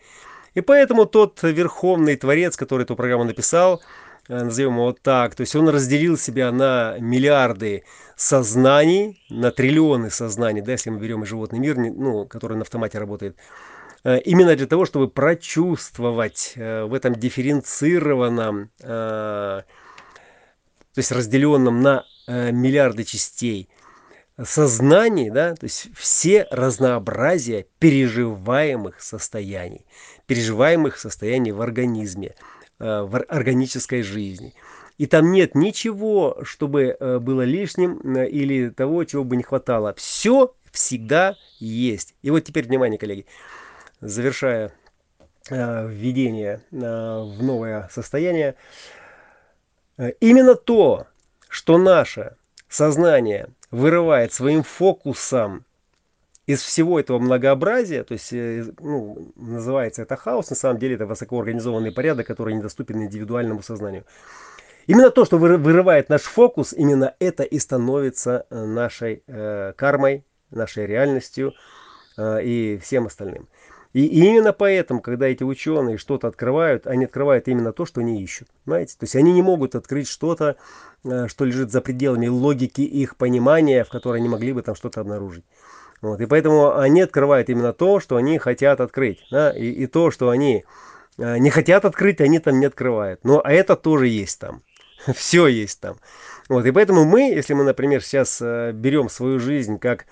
И 0.54 0.62
поэтому 0.62 1.06
тот 1.06 1.41
верховный 1.41 2.15
творец, 2.15 2.56
который 2.56 2.84
эту 2.84 2.95
программу 2.95 3.23
написал, 3.23 3.82
назовем 4.30 4.76
его 4.76 4.94
так, 4.94 5.36
то 5.36 5.42
есть 5.42 5.56
он 5.56 5.68
разделил 5.70 6.18
себя 6.18 6.52
на 6.52 6.96
миллиарды 7.00 7.84
сознаний, 8.15 9.22
на 9.30 9.52
триллионы 9.52 10.10
сознаний, 10.10 10.62
да, 10.62 10.74
если 10.74 10.89
мы 10.89 11.00
берем 11.00 11.24
и 11.24 11.26
животный 11.26 11.60
мир, 11.60 11.78
ну, 11.78 12.26
который 12.26 12.56
на 12.56 12.62
автомате 12.62 13.00
работает, 13.00 13.36
Э, 14.04 14.20
именно 14.20 14.56
для 14.56 14.68
того, 14.68 14.86
чтобы 14.86 15.10
прочувствовать 15.10 16.54
э, 16.56 16.84
в 16.84 16.94
этом 16.94 17.15
дифференцированном, 17.15 18.72
э, 18.82 18.86
то 18.86 19.65
есть 20.96 21.12
разделенном 21.12 21.82
на 21.82 22.06
миллиарды 22.28 23.06
частей 23.06 23.70
сознании, 24.44 25.32
да, 25.32 25.56
то 25.56 25.63
есть 25.63 25.88
все 25.96 26.46
разнообразия 26.52 27.65
переживаемых 27.80 29.02
состояний, 29.02 29.84
переживаемых 30.28 31.00
состояний 31.00 31.52
в 31.52 31.60
организме, 31.60 32.36
в 32.80 33.26
органической 33.28 34.02
жизни. 34.02 34.54
И 34.98 35.06
там 35.06 35.32
нет 35.32 35.54
ничего, 35.54 36.38
чтобы 36.44 36.98
было 37.00 37.44
лишним 37.44 38.00
или 38.24 38.70
того, 38.70 39.04
чего 39.04 39.24
бы 39.24 39.36
не 39.38 39.44
хватало. 39.44 39.94
Все 39.96 40.54
всегда 40.72 41.36
есть. 41.60 42.15
И 42.22 42.32
вот 42.32 42.42
теперь 42.42 42.65
внимание, 42.65 42.98
коллеги 42.98 43.26
завершая 44.02 44.72
э, 45.50 45.88
введение 45.88 46.62
э, 46.72 46.76
в 46.78 47.44
новое 47.44 47.89
состояние, 47.92 48.56
э, 49.98 50.12
именно 50.20 50.56
то, 50.56 51.08
что 51.48 51.78
наше 51.78 52.36
сознание 52.68 53.50
вырывает 53.72 54.34
своим 54.34 54.63
фокусом 54.63 55.65
из 56.49 56.63
всего 56.63 56.99
этого 56.99 57.19
многообразия, 57.19 58.03
то 58.03 58.13
есть 58.13 58.31
ну, 58.31 59.31
называется 59.35 60.01
это 60.01 60.15
хаос, 60.15 60.49
на 60.49 60.55
самом 60.55 60.79
деле 60.79 60.95
это 60.95 61.05
высокоорганизованный 61.05 61.91
порядок, 61.91 62.25
который 62.25 62.55
недоступен 62.55 63.03
индивидуальному 63.03 63.62
сознанию. 63.62 64.03
Именно 64.88 65.12
то, 65.12 65.25
что 65.25 65.38
вырывает 65.38 66.09
наш 66.09 66.23
фокус, 66.23 66.73
именно 66.73 67.13
это 67.19 67.43
и 67.43 67.59
становится 67.59 68.47
нашей 68.49 69.21
э, 69.27 69.73
кармой, 69.75 70.25
нашей 70.49 70.88
реальностью 70.88 71.53
э, 72.17 72.43
и 72.43 72.79
всем 72.79 73.05
остальным. 73.05 73.47
И 73.93 74.07
именно 74.07 74.51
поэтому, 74.51 75.01
когда 75.01 75.27
эти 75.27 75.43
ученые 75.43 75.97
что-то 75.97 76.27
открывают, 76.27 76.88
они 76.88 77.05
открывают 77.05 77.47
именно 77.47 77.73
то, 77.73 77.85
что 77.85 78.01
они 78.01 78.23
ищут. 78.23 78.47
Понимаете? 78.65 78.95
То 78.97 79.03
есть 79.03 79.15
они 79.15 79.33
не 79.33 79.43
могут 79.43 79.75
открыть 79.75 80.07
что-то, 80.07 80.55
э, 81.03 81.27
что 81.27 81.45
лежит 81.45 81.71
за 81.71 81.81
пределами 81.81 82.25
логики 82.27 82.81
их 82.81 83.17
понимания, 83.17 83.83
в 83.83 83.89
которой 83.89 84.17
они 84.17 84.29
могли 84.29 84.51
бы 84.51 84.63
там 84.63 84.73
что-то 84.73 85.01
обнаружить. 85.01 85.45
Вот. 86.01 86.21
И 86.21 86.25
поэтому 86.25 86.77
они 86.77 87.01
открывают 87.01 87.49
именно 87.49 87.73
то, 87.73 87.99
что 87.99 88.15
они 88.15 88.38
хотят 88.38 88.81
открыть. 88.81 89.19
Да? 89.31 89.51
И, 89.51 89.69
и 89.69 89.88
то, 89.88 90.12
что 90.12 90.29
они 90.29 90.65
э, 91.17 91.38
не 91.38 91.49
хотят 91.49 91.85
открыть, 91.85 92.21
они 92.21 92.39
там 92.39 92.59
не 92.59 92.65
открывают. 92.65 93.21
Но 93.23 93.41
а 93.43 93.51
это 93.51 93.75
тоже 93.75 94.07
есть 94.07 94.39
там. 94.39 94.62
Все 95.15 95.47
есть 95.47 95.79
там. 95.79 95.97
Вот. 96.47 96.65
И 96.65 96.71
поэтому 96.71 97.05
мы, 97.05 97.29
если 97.29 97.53
мы, 97.53 97.63
например, 97.63 98.03
сейчас 98.03 98.39
э, 98.41 98.71
берем 98.73 99.09
свою 99.09 99.39
жизнь 99.39 99.77
как 99.79 100.05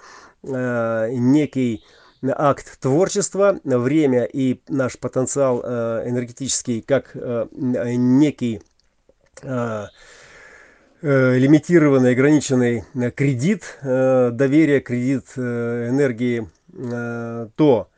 некий 0.43 1.84
акт 2.23 2.80
творчества, 2.80 3.60
время 3.63 4.26
и 4.26 4.62
наш 4.67 4.97
потенциал 4.97 5.62
э, 5.63 6.04
энергетический 6.08 6.82
как 6.82 7.12
э, 7.13 7.47
некий 7.52 8.62
э, 9.41 9.86
лимитированный, 11.02 12.12
ограниченный 12.12 12.84
кредит 13.12 13.78
доверия, 13.82 14.80
кредит 14.80 15.26
энергии, 15.38 16.50
то 17.56 17.90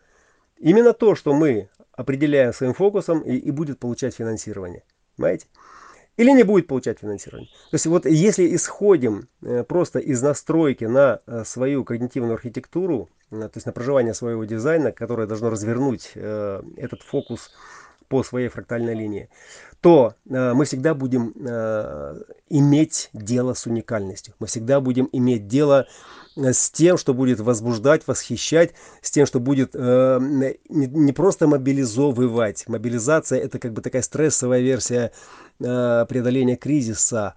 именно 0.57 0.93
то, 0.93 1.15
что 1.15 1.33
мы 1.33 1.69
определяем 1.93 2.53
своим 2.53 2.73
фокусом 2.73 3.21
и, 3.21 3.35
и 3.35 3.51
будет 3.51 3.79
получать 3.79 4.15
финансирование. 4.15 4.83
Понимаете? 5.15 5.47
Или 6.17 6.31
не 6.31 6.43
будет 6.43 6.67
получать 6.67 6.99
финансирование. 6.99 7.49
То 7.71 7.75
есть 7.75 7.85
вот 7.85 8.05
если 8.05 8.53
исходим 8.55 9.29
просто 9.67 9.99
из 9.99 10.21
настройки 10.21 10.85
на 10.85 11.21
свою 11.45 11.85
когнитивную 11.85 12.33
архитектуру, 12.33 13.09
Э, 13.31 13.41
то 13.41 13.51
есть 13.55 13.65
на 13.65 13.71
проживание 13.71 14.13
своего 14.13 14.43
дизайна, 14.45 14.91
которое 14.91 15.27
должно 15.27 15.49
развернуть 15.49 16.11
э, 16.15 16.61
этот 16.77 17.01
фокус 17.01 17.51
по 18.09 18.23
своей 18.23 18.49
фрактальной 18.49 18.95
линии, 18.95 19.29
то 19.81 20.15
э, 20.29 20.53
мы 20.53 20.65
всегда 20.65 20.93
будем 20.93 21.33
э, 21.39 22.21
иметь 22.49 23.09
дело 23.13 23.53
с 23.53 23.65
уникальностью. 23.65 24.33
Мы 24.39 24.47
всегда 24.47 24.81
будем 24.81 25.07
иметь 25.13 25.47
дело 25.47 25.87
э, 26.35 26.51
с 26.51 26.69
тем, 26.69 26.97
что 26.97 27.13
будет 27.13 27.39
возбуждать, 27.39 28.05
восхищать, 28.07 28.73
с 29.01 29.11
тем, 29.11 29.25
что 29.25 29.39
будет 29.39 29.71
э, 29.73 30.19
не, 30.21 30.87
не 30.87 31.13
просто 31.13 31.47
мобилизовывать. 31.47 32.67
Мобилизация 32.67 33.39
это 33.39 33.59
как 33.59 33.71
бы 33.73 33.81
такая 33.81 34.01
стрессовая 34.01 34.59
версия 34.59 35.11
э, 35.59 36.05
преодоления 36.09 36.57
кризиса 36.57 37.35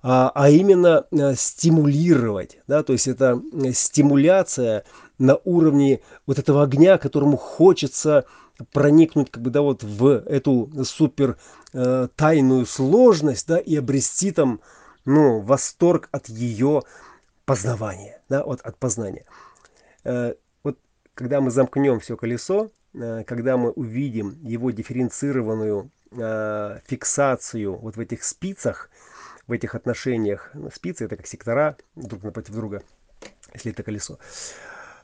а, 0.00 0.30
а 0.34 0.48
именно 0.48 1.06
э, 1.10 1.34
стимулировать, 1.34 2.58
да, 2.68 2.84
то 2.84 2.92
есть 2.92 3.08
это 3.08 3.42
стимуляция 3.72 4.84
на 5.18 5.36
уровне 5.44 6.00
вот 6.26 6.38
этого 6.38 6.62
огня, 6.62 6.98
которому 6.98 7.36
хочется 7.36 8.24
проникнуть 8.72 9.30
как 9.30 9.42
бы 9.42 9.50
да 9.50 9.62
вот 9.62 9.82
в 9.82 10.06
эту 10.26 10.70
супер 10.84 11.38
э, 11.72 12.08
тайную 12.16 12.66
сложность, 12.66 13.48
да, 13.48 13.58
и 13.58 13.76
обрести 13.76 14.32
там, 14.32 14.60
ну, 15.04 15.40
восторг 15.40 16.08
от 16.12 16.28
ее 16.28 16.82
познавания, 17.44 18.20
да, 18.28 18.44
вот 18.44 18.60
от 18.60 18.76
познания. 18.76 19.24
Э, 20.04 20.34
вот 20.62 20.78
когда 21.14 21.40
мы 21.40 21.50
замкнем 21.50 22.00
все 22.00 22.16
колесо, 22.16 22.70
э, 22.94 23.24
когда 23.24 23.56
мы 23.56 23.70
увидим 23.70 24.38
его 24.42 24.70
дифференцированную 24.70 25.90
э, 26.12 26.80
фиксацию 26.86 27.76
вот 27.76 27.96
в 27.96 28.00
этих 28.00 28.24
спицах, 28.24 28.90
в 29.46 29.52
этих 29.52 29.74
отношениях, 29.74 30.52
спицы 30.74 31.06
это 31.06 31.16
как 31.16 31.26
сектора 31.26 31.76
друг 31.96 32.22
напротив 32.22 32.54
друга, 32.54 32.82
если 33.54 33.72
это 33.72 33.82
колесо, 33.82 34.18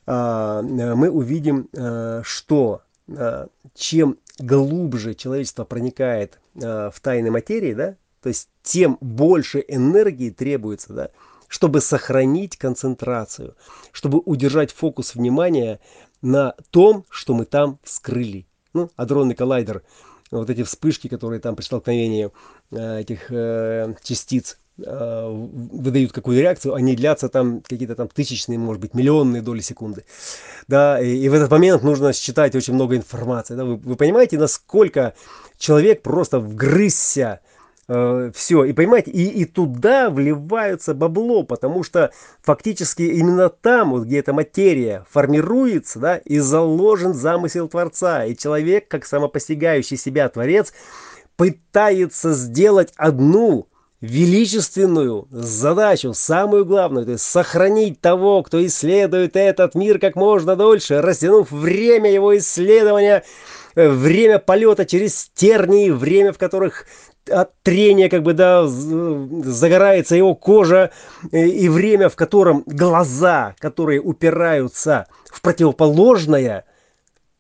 а, 0.07 0.63
мы 0.63 1.11
увидим, 1.11 1.69
а, 1.77 2.21
что 2.23 2.83
чем 3.75 4.19
глубже 4.39 5.15
человечество 5.15 5.65
проникает 5.65 6.39
в 6.55 6.95
тайны 7.03 7.31
материи, 7.31 7.75
да, 7.75 7.97
то 8.23 8.29
есть 8.29 8.49
тем 8.63 8.97
больше 9.01 9.63
энергии 9.69 10.31
требуется, 10.31 10.93
да, 10.93 11.11
чтобы 11.49 11.81
сохранить 11.81 12.57
концентрацию, 12.57 13.57
чтобы 13.93 14.21
удержать 14.25 14.73
фокус 14.73 15.15
внимания 15.15 15.81
на 16.23 16.55
том, 16.71 17.05
что 17.11 17.35
мы 17.35 17.45
там 17.45 17.79
вскрыли. 17.83 18.47
Ну, 18.73 18.91
адронный 18.97 19.35
коллайдер, 19.35 19.83
вот 20.31 20.51
эти 20.51 20.63
вспышки, 20.63 21.09
которые 21.09 21.41
там 21.41 21.55
при 21.55 21.63
столкновении 21.63 22.31
этих 22.71 23.31
э, 23.31 23.95
частиц 24.03 24.59
выдают 24.77 26.13
какую-то 26.13 26.43
реакцию, 26.43 26.75
они 26.75 26.97
длятся 26.97 27.29
там 27.29 27.61
какие-то 27.61 27.95
там 27.95 28.09
тысячные, 28.09 28.59
может 28.59 28.81
быть, 28.81 28.95
миллионные 28.95 29.41
доли 29.41 29.61
секунды. 29.61 30.05
Да, 30.67 31.01
и, 31.01 31.17
и 31.17 31.29
в 31.29 31.35
этот 31.35 31.51
момент 31.51 31.83
нужно 31.83 32.13
считать 32.13 32.57
очень 32.57 32.75
много 32.75 32.97
информации. 32.97 33.55
Да? 33.55 33.65
Вы, 33.65 33.77
вы 33.77 33.95
понимаете, 33.97 34.37
насколько 34.37 35.15
человек 35.59 36.03
просто 36.03 36.41
вгрызся 36.41 37.39
э, 37.87 38.33
все, 38.35 38.65
и 38.65 38.73
понимаете, 38.73 39.13
и, 39.13 39.29
и 39.29 39.45
туда 39.45 40.11
вливаются 40.11 40.93
бабло, 40.93 41.45
потому 41.45 41.85
что 41.85 42.11
фактически 42.43 43.03
именно 43.03 43.51
там, 43.51 43.93
вот 43.93 44.07
где 44.07 44.19
эта 44.19 44.33
материя 44.33 45.07
формируется, 45.09 46.01
да, 46.01 46.17
и 46.17 46.41
заложен 46.41 47.15
замысел 47.15 47.69
Творца, 47.69 48.25
и 48.25 48.37
человек, 48.37 48.89
как 48.89 49.07
самопостигающий 49.07 49.97
себя 49.97 50.29
Творец, 50.29 50.73
пытается 51.37 52.33
сделать 52.33 52.93
одну 52.97 53.69
величественную 54.05 55.27
задачу, 55.31 56.13
самую 56.15 56.65
главную, 56.65 57.07
то 57.07 57.13
есть 57.13 57.25
сохранить 57.25 58.01
того, 58.01 58.43
кто 58.43 58.65
исследует 58.65 59.37
этот 59.37 59.75
мир 59.75 59.99
как 59.99 60.15
можно 60.15 60.57
дольше, 60.57 61.01
растянув 61.01 61.51
время 61.51 62.11
его 62.13 62.37
исследования, 62.37 63.25
э, 63.75 63.89
время 63.89 64.39
полета 64.39 64.85
через 64.85 65.31
тернии, 65.35 65.91
время, 65.91 66.33
в 66.33 66.39
которых 66.39 66.87
от 67.31 67.53
трения, 67.63 68.11
как 68.11 68.23
бы, 68.23 68.35
да, 68.35 68.67
загорается 68.67 70.15
его 70.15 70.35
кожа, 70.35 70.91
и 71.33 71.69
время, 71.71 72.11
в 72.11 72.17
котором 72.17 72.65
глаза, 72.67 73.55
которые 73.59 74.01
упираются 74.01 75.07
в 75.33 75.41
противоположное, 75.41 76.67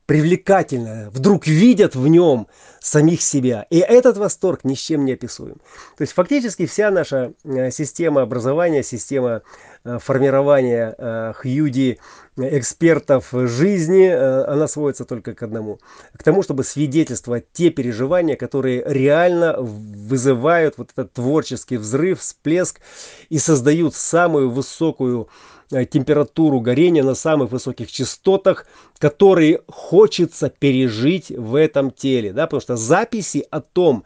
привлекательное, 0.06 1.10
вдруг 1.10 1.46
видят 1.46 1.94
в 1.94 2.06
нем 2.08 2.46
самих 2.84 3.22
себя. 3.22 3.66
И 3.70 3.78
этот 3.78 4.18
восторг 4.18 4.60
ни 4.62 4.74
с 4.74 4.78
чем 4.78 5.06
не 5.06 5.14
описуем. 5.14 5.56
То 5.96 6.02
есть 6.02 6.12
фактически 6.12 6.66
вся 6.66 6.90
наша 6.90 7.32
э, 7.42 7.70
система 7.70 8.20
образования, 8.20 8.82
система 8.82 9.40
э, 9.84 9.98
формирования 9.98 10.94
э, 10.96 11.32
хьюди 11.34 11.98
экспертов 12.36 13.28
жизни, 13.32 14.08
она 14.08 14.66
сводится 14.66 15.04
только 15.04 15.34
к 15.34 15.42
одному. 15.44 15.78
К 16.18 16.22
тому, 16.24 16.42
чтобы 16.42 16.64
свидетельствовать 16.64 17.46
те 17.52 17.70
переживания, 17.70 18.34
которые 18.34 18.82
реально 18.84 19.56
вызывают 19.56 20.76
вот 20.76 20.90
этот 20.92 21.12
творческий 21.12 21.76
взрыв, 21.76 22.20
всплеск 22.20 22.80
и 23.28 23.38
создают 23.38 23.94
самую 23.94 24.50
высокую 24.50 25.28
Э, 25.63 25.63
температуру 25.70 26.60
горения 26.60 27.02
на 27.02 27.14
самых 27.14 27.50
высоких 27.50 27.90
частотах, 27.90 28.66
которые 28.98 29.62
хочется 29.68 30.50
пережить 30.50 31.30
в 31.30 31.54
этом 31.54 31.90
теле. 31.90 32.32
Да? 32.32 32.46
Потому 32.46 32.60
что 32.60 32.76
записи 32.76 33.46
о 33.50 33.60
том, 33.60 34.04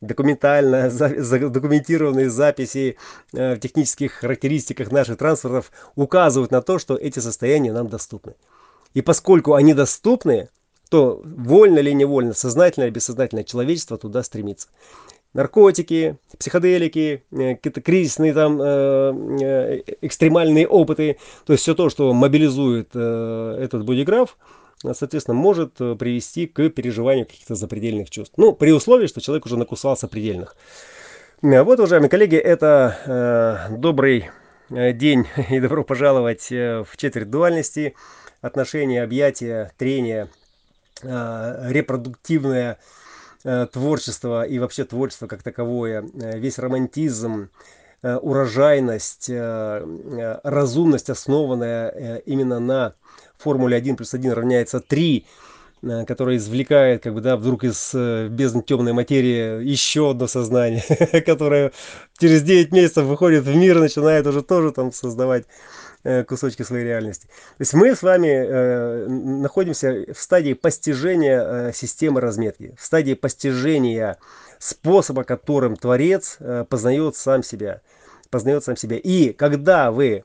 документально 0.00 0.90
документированные 1.50 2.30
записи 2.30 2.96
э, 3.32 3.54
в 3.54 3.60
технических 3.60 4.12
характеристиках 4.12 4.90
наших 4.92 5.18
транспортов 5.18 5.72
указывают 5.94 6.50
на 6.50 6.62
то, 6.62 6.78
что 6.78 6.96
эти 6.96 7.18
состояния 7.18 7.72
нам 7.72 7.88
доступны. 7.88 8.34
И 8.94 9.02
поскольку 9.02 9.54
они 9.54 9.74
доступны, 9.74 10.48
то 10.88 11.20
вольно 11.24 11.80
или 11.80 11.90
невольно, 11.90 12.32
сознательно 12.32 12.84
или 12.84 12.90
бессознательно 12.90 13.44
человечество 13.44 13.98
туда 13.98 14.22
стремится 14.22 14.68
наркотики, 15.36 16.16
психоделики, 16.38 17.22
э, 17.30 17.54
какие-то 17.54 17.80
кризисные 17.82 18.32
там 18.32 18.60
э, 18.60 19.12
э, 19.42 19.82
экстремальные 20.00 20.66
опыты, 20.66 21.18
то 21.44 21.52
есть 21.52 21.62
все 21.62 21.74
то, 21.74 21.90
что 21.90 22.12
мобилизует 22.12 22.88
этот 22.96 23.84
бодиграф, 23.84 24.38
соответственно, 24.92 25.36
может 25.36 25.74
привести 25.74 26.46
к 26.46 26.70
переживанию 26.70 27.26
каких-то 27.26 27.54
запредельных 27.54 28.10
чувств. 28.10 28.34
Ну, 28.36 28.52
при 28.52 28.72
условии, 28.72 29.06
что 29.06 29.20
человек 29.20 29.46
уже 29.46 29.56
накусался 29.56 30.08
предельных. 30.08 30.56
Вот, 31.42 31.78
уважаемые 31.78 32.08
коллеги, 32.08 32.36
это 32.36 33.68
добрый 33.70 34.30
день 34.70 35.26
и 35.50 35.60
добро 35.60 35.84
пожаловать 35.84 36.50
в 36.50 36.88
четверть 36.96 37.30
дуальности. 37.30 37.94
Отношения, 38.40 39.02
объятия, 39.02 39.72
трение, 39.76 40.28
репродуктивное 41.02 42.72
Э, 42.72 43.05
творчество 43.72 44.44
и 44.44 44.58
вообще 44.58 44.84
творчество 44.84 45.26
как 45.26 45.42
таковое, 45.42 46.02
э, 46.02 46.38
весь 46.38 46.58
романтизм, 46.58 47.48
э, 48.02 48.16
урожайность, 48.16 49.30
разумность, 49.30 51.10
основанная 51.10 52.18
именно 52.26 52.60
на 52.60 52.94
формуле 53.38 53.76
1 53.76 53.96
плюс 53.96 54.14
1 54.14 54.32
равняется 54.32 54.80
3, 54.80 55.26
которая 56.06 56.36
извлекает, 56.36 57.02
как 57.02 57.14
бы, 57.14 57.20
да, 57.20 57.36
вдруг 57.36 57.64
из 57.64 57.94
бездны 58.30 58.62
темной 58.62 58.92
материи 58.92 59.64
еще 59.64 60.10
одно 60.10 60.26
сознание, 60.26 60.84
которое 61.26 61.72
через 62.18 62.42
9 62.42 62.72
месяцев 62.72 63.04
выходит 63.04 63.44
в 63.44 63.56
мир 63.56 63.78
начинает 63.80 64.26
уже 64.26 64.42
тоже 64.42 64.72
там 64.72 64.92
создавать 64.92 65.46
Э, 65.46 65.85
кусочки 66.28 66.62
своей 66.62 66.84
реальности. 66.84 67.26
То 67.26 67.60
есть 67.60 67.74
мы 67.74 67.94
с 67.94 68.02
вами 68.02 68.28
э, 68.28 69.06
находимся 69.08 70.04
в 70.12 70.20
стадии 70.20 70.52
постижения 70.52 71.42
э, 71.42 71.72
системы 71.72 72.20
разметки, 72.20 72.74
в 72.78 72.84
стадии 72.84 73.14
постижения 73.14 74.18
способа, 74.58 75.24
которым 75.24 75.76
Творец 75.76 76.36
э, 76.38 76.64
познает 76.68 77.16
сам 77.16 77.42
себя. 77.42 77.80
Познает 78.30 78.64
сам 78.64 78.76
себя. 78.76 78.96
И 78.96 79.32
когда 79.32 79.90
вы 79.90 80.24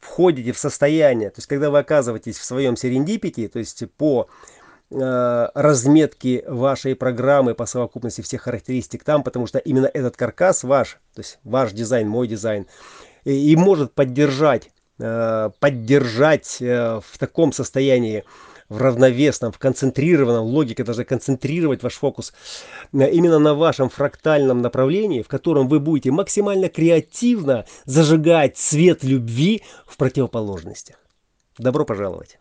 входите 0.00 0.52
в 0.52 0.58
состояние, 0.58 1.30
то 1.30 1.38
есть 1.38 1.48
когда 1.48 1.70
вы 1.70 1.78
оказываетесь 1.78 2.38
в 2.38 2.44
своем 2.44 2.76
серендипите, 2.76 3.48
то 3.48 3.58
есть 3.58 3.82
по 3.96 4.28
э, 4.90 5.48
разметке 5.54 6.44
вашей 6.46 6.94
программы 6.94 7.54
по 7.54 7.66
совокупности 7.66 8.20
всех 8.20 8.42
характеристик 8.42 9.04
там, 9.04 9.22
потому 9.22 9.46
что 9.46 9.58
именно 9.58 9.90
этот 9.92 10.16
каркас 10.16 10.62
ваш, 10.62 10.98
то 11.14 11.20
есть 11.20 11.38
ваш 11.44 11.72
дизайн, 11.72 12.08
мой 12.08 12.28
дизайн, 12.28 12.66
и, 13.24 13.52
и 13.52 13.56
может 13.56 13.92
поддержать 13.92 14.70
Э, 14.70 14.77
поддержать 15.60 16.58
э, 16.60 17.00
в 17.04 17.18
таком 17.18 17.52
состоянии 17.52 18.24
в 18.68 18.78
равновесном, 18.78 19.52
в 19.52 19.58
концентрированном, 19.58 20.44
логика 20.44 20.84
даже 20.84 21.04
концентрировать 21.04 21.82
ваш 21.82 21.94
фокус 21.94 22.32
э, 22.92 23.10
именно 23.10 23.38
на 23.38 23.54
вашем 23.54 23.88
фрактальном 23.88 24.60
направлении, 24.60 25.22
в 25.22 25.28
котором 25.28 25.68
вы 25.68 25.80
будете 25.80 26.10
максимально 26.10 26.68
креативно 26.68 27.64
зажигать 27.84 28.58
свет 28.58 29.02
любви 29.04 29.62
в 29.86 29.96
противоположностях. 29.96 30.96
Добро 31.58 31.84
пожаловать! 31.84 32.38